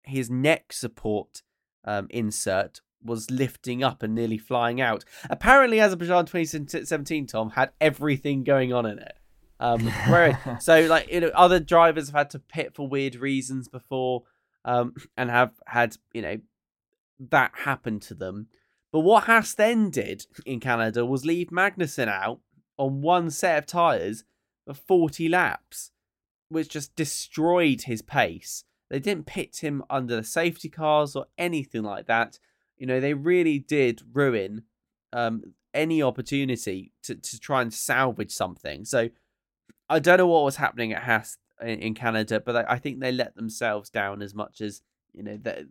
[0.02, 1.42] his neck support
[1.84, 5.04] um insert was lifting up and nearly flying out.
[5.30, 9.16] Apparently, Azerbaijan 2017, Tom had everything going on in it.
[9.60, 13.68] Um, where, so like you know, other drivers have had to pit for weird reasons
[13.68, 14.24] before,
[14.64, 16.38] um, and have had you know
[17.18, 18.48] that happened to them.
[18.92, 22.40] But what Haas then did in Canada was leave Magnussen out
[22.78, 24.24] on one set of tyres
[24.66, 25.90] for 40 laps,
[26.48, 28.64] which just destroyed his pace.
[28.88, 32.38] They didn't pit him under the safety cars or anything like that.
[32.78, 34.62] You know, they really did ruin
[35.12, 35.42] um,
[35.74, 38.84] any opportunity to, to try and salvage something.
[38.84, 39.10] So
[39.90, 43.00] I don't know what was happening at Haas in, in Canada, but I, I think
[43.00, 44.80] they let themselves down as much as,
[45.12, 45.64] you know, that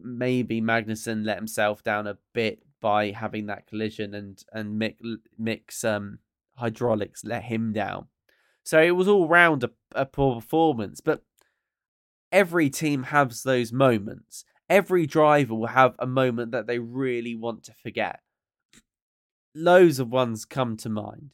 [0.00, 4.96] maybe Magnussen let himself down a bit by having that collision and and Mick
[5.38, 6.18] Mick's um,
[6.56, 8.06] hydraulics let him down.
[8.62, 11.22] So it was all round a, a poor performance, but
[12.30, 14.44] every team has those moments.
[14.68, 18.20] Every driver will have a moment that they really want to forget.
[19.54, 21.32] Loads of ones come to mind.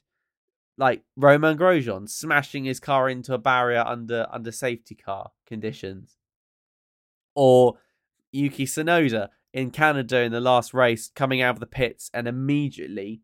[0.79, 6.17] Like Romain Grosjean smashing his car into a barrier under under safety car conditions.
[7.35, 7.79] Or
[8.35, 13.23] Yuki Tsunoda in Canada in the last race, coming out of the pits and immediately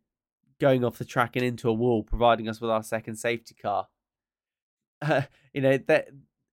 [0.61, 3.89] going off the track and into a wall, providing us with our second safety car.
[5.03, 5.23] Uh,
[5.55, 6.09] you know that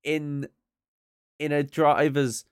[0.06, 0.48] in
[1.38, 2.46] in a driver's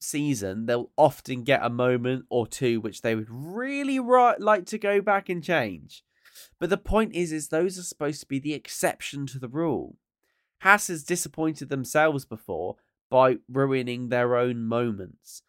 [0.00, 4.76] season, they'll often get a moment or two which they would really ri- like to
[4.76, 6.02] go back and change.
[6.58, 9.98] But the point is, is those are supposed to be the exception to the rule.
[10.62, 12.74] Haas has disappointed themselves before
[13.10, 15.42] by ruining their own moments.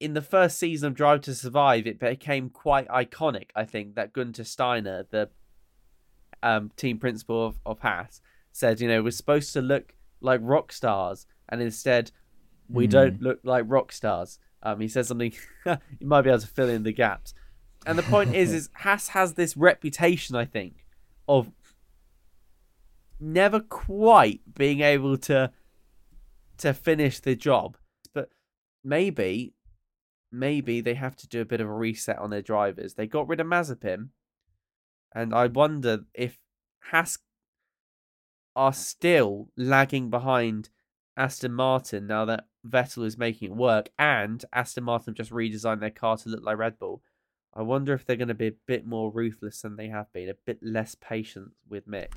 [0.00, 4.12] In the first season of Drive to Survive, it became quite iconic, I think, that
[4.12, 5.28] Gunter Steiner, the
[6.42, 8.20] um, team principal of, of Haas,
[8.52, 12.12] said, you know, we're supposed to look like rock stars, and instead
[12.68, 12.90] we mm.
[12.90, 14.38] don't look like rock stars.
[14.62, 15.34] Um, he says something,
[15.66, 17.34] you might be able to fill in the gaps.
[17.86, 20.86] And the point is, is Haas has this reputation, I think,
[21.28, 21.50] of
[23.20, 25.50] never quite being able to
[26.58, 27.76] to finish the job.
[28.12, 28.30] But
[28.82, 29.54] maybe,
[30.30, 32.94] maybe they have to do a bit of a reset on their drivers.
[32.94, 34.08] They got rid of Mazepin,
[35.14, 36.38] and I wonder if
[36.90, 37.18] Haas
[38.56, 40.70] are still lagging behind
[41.16, 45.90] Aston Martin now that Vettel is making it work, and Aston Martin just redesigned their
[45.90, 47.02] car to look like Red Bull.
[47.56, 50.28] I wonder if they're going to be a bit more ruthless than they have been,
[50.28, 52.08] a bit less patient with Mick.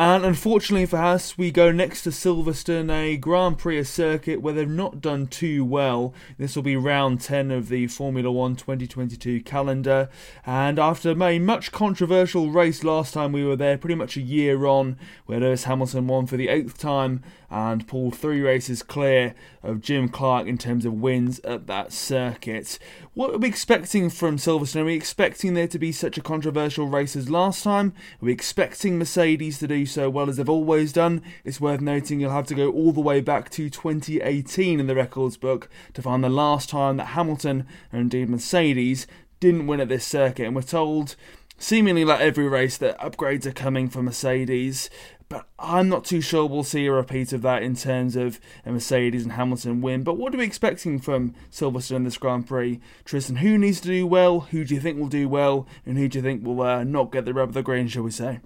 [0.00, 4.70] And unfortunately for us, we go next to Silverstone, a Grand Prix circuit where they've
[4.70, 6.14] not done too well.
[6.38, 10.08] This will be round 10 of the Formula 1 2022 calendar.
[10.46, 14.66] And after a much controversial race last time we were there, pretty much a year
[14.66, 14.96] on,
[15.26, 20.08] where Lewis Hamilton won for the eighth time and pulled three races clear of Jim
[20.08, 22.78] Clark in terms of wins at that circuit.
[23.14, 24.82] What are we expecting from Silverstone?
[24.82, 27.94] Are we expecting there to be such a controversial race as last time?
[28.22, 31.22] Are we expecting Mercedes to do so well as they've always done?
[31.44, 34.94] It's worth noting you'll have to go all the way back to 2018 in the
[34.94, 39.06] records book to find the last time that Hamilton and indeed Mercedes
[39.40, 41.16] didn't win at this circuit, and we're told
[41.58, 44.88] seemingly like every race that upgrades are coming for Mercedes
[45.28, 48.72] but I'm not too sure we'll see a repeat of that in terms of a
[48.72, 50.02] Mercedes and Hamilton win.
[50.02, 52.80] But what are we expecting from Silverstone in this Grand Prix?
[53.04, 54.40] Tristan, who needs to do well?
[54.40, 55.66] Who do you think will do well?
[55.84, 58.04] And who do you think will uh, not get the rub of the green, shall
[58.04, 58.40] we say?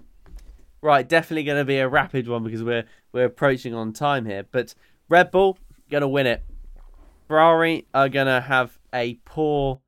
[0.83, 4.45] Right, definitely going to be a rapid one because we're we're approaching on time here.
[4.51, 4.75] But
[5.07, 5.57] Red Bull
[5.89, 6.43] going to win it.
[7.25, 9.79] Ferrari are going to have a poor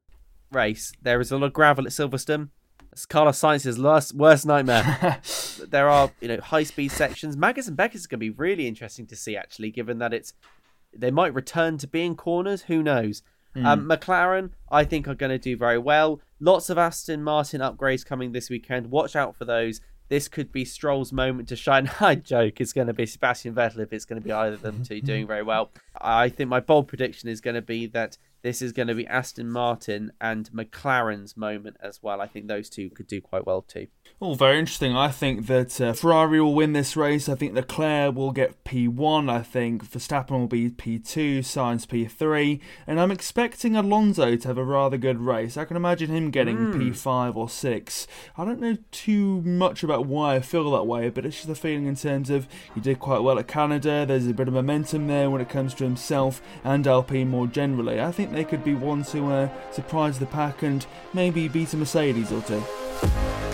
[0.53, 0.93] race.
[1.01, 2.47] There is a lot of gravel at Silverstone.
[2.93, 5.19] It's Carlos Sainz's worst, worst nightmare.
[5.67, 7.35] there are, you know, high speed sections.
[7.35, 10.31] Maggotts and Beckett is going to be really interesting to see, actually, given that it's
[10.95, 12.61] they might return to being corners.
[12.63, 13.21] Who knows?
[13.53, 13.65] Mm.
[13.65, 16.21] Um, McLaren, I think, are going to do very well.
[16.39, 18.91] Lots of Aston Martin upgrades coming this weekend.
[18.91, 19.81] Watch out for those.
[20.07, 21.89] This could be Stroll's moment to shine.
[21.99, 24.61] I joke it's going to be Sebastian Vettel if it's going to be either of
[24.61, 25.71] them two doing very well.
[25.99, 29.07] I think my bold prediction is going to be that this is going to be
[29.07, 32.21] Aston Martin and McLaren's moment as well.
[32.21, 33.87] I think those two could do quite well too.
[34.21, 34.95] Oh, very interesting.
[34.95, 37.27] I think that uh, Ferrari will win this race.
[37.27, 39.31] I think Leclerc will get P1.
[39.31, 42.59] I think Verstappen will be P2, Sainz P3.
[42.85, 45.57] And I'm expecting Alonso to have a rather good race.
[45.57, 46.75] I can imagine him getting mm.
[46.75, 48.07] P5 or 6.
[48.37, 51.55] I don't know too much about why I feel that way, but it's just a
[51.55, 54.05] feeling in terms of he did quite well at Canada.
[54.05, 57.99] There's a bit of momentum there when it comes to himself and Alpine more generally.
[57.99, 61.77] I think they could be one to uh, surprise the pack and maybe beat a
[61.77, 63.44] Mercedes or two.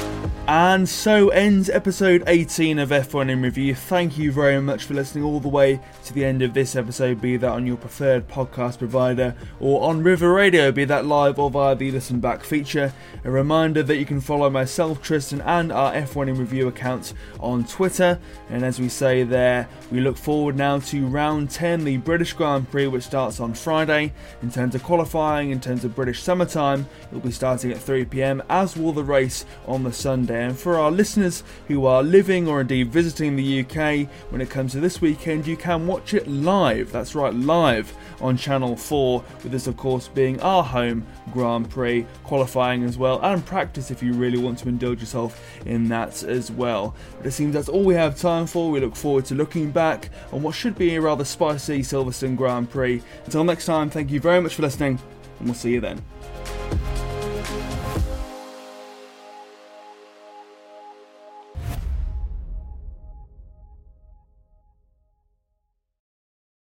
[0.53, 3.73] And so ends episode 18 of F1 in Review.
[3.73, 7.21] Thank you very much for listening all the way to the end of this episode,
[7.21, 11.49] be that on your preferred podcast provider or on River Radio, be that live or
[11.49, 12.91] via the Listen Back feature.
[13.23, 17.63] A reminder that you can follow myself, Tristan, and our F1 in Review accounts on
[17.63, 18.19] Twitter.
[18.49, 22.69] And as we say there, we look forward now to round 10, the British Grand
[22.69, 24.11] Prix, which starts on Friday.
[24.41, 28.43] In terms of qualifying, in terms of British summertime, it'll be starting at 3 pm,
[28.49, 30.40] as will the race on the Sunday.
[30.41, 34.71] And for our listeners who are living or indeed visiting the UK, when it comes
[34.71, 36.91] to this weekend, you can watch it live.
[36.91, 42.05] That's right, live on Channel 4, with this, of course, being our home Grand Prix,
[42.23, 46.51] qualifying as well, and practice if you really want to indulge yourself in that as
[46.51, 46.95] well.
[47.17, 48.71] But it seems that's all we have time for.
[48.71, 52.69] We look forward to looking back on what should be a rather spicy Silverstone Grand
[52.69, 53.01] Prix.
[53.25, 54.99] Until next time, thank you very much for listening,
[55.39, 56.01] and we'll see you then.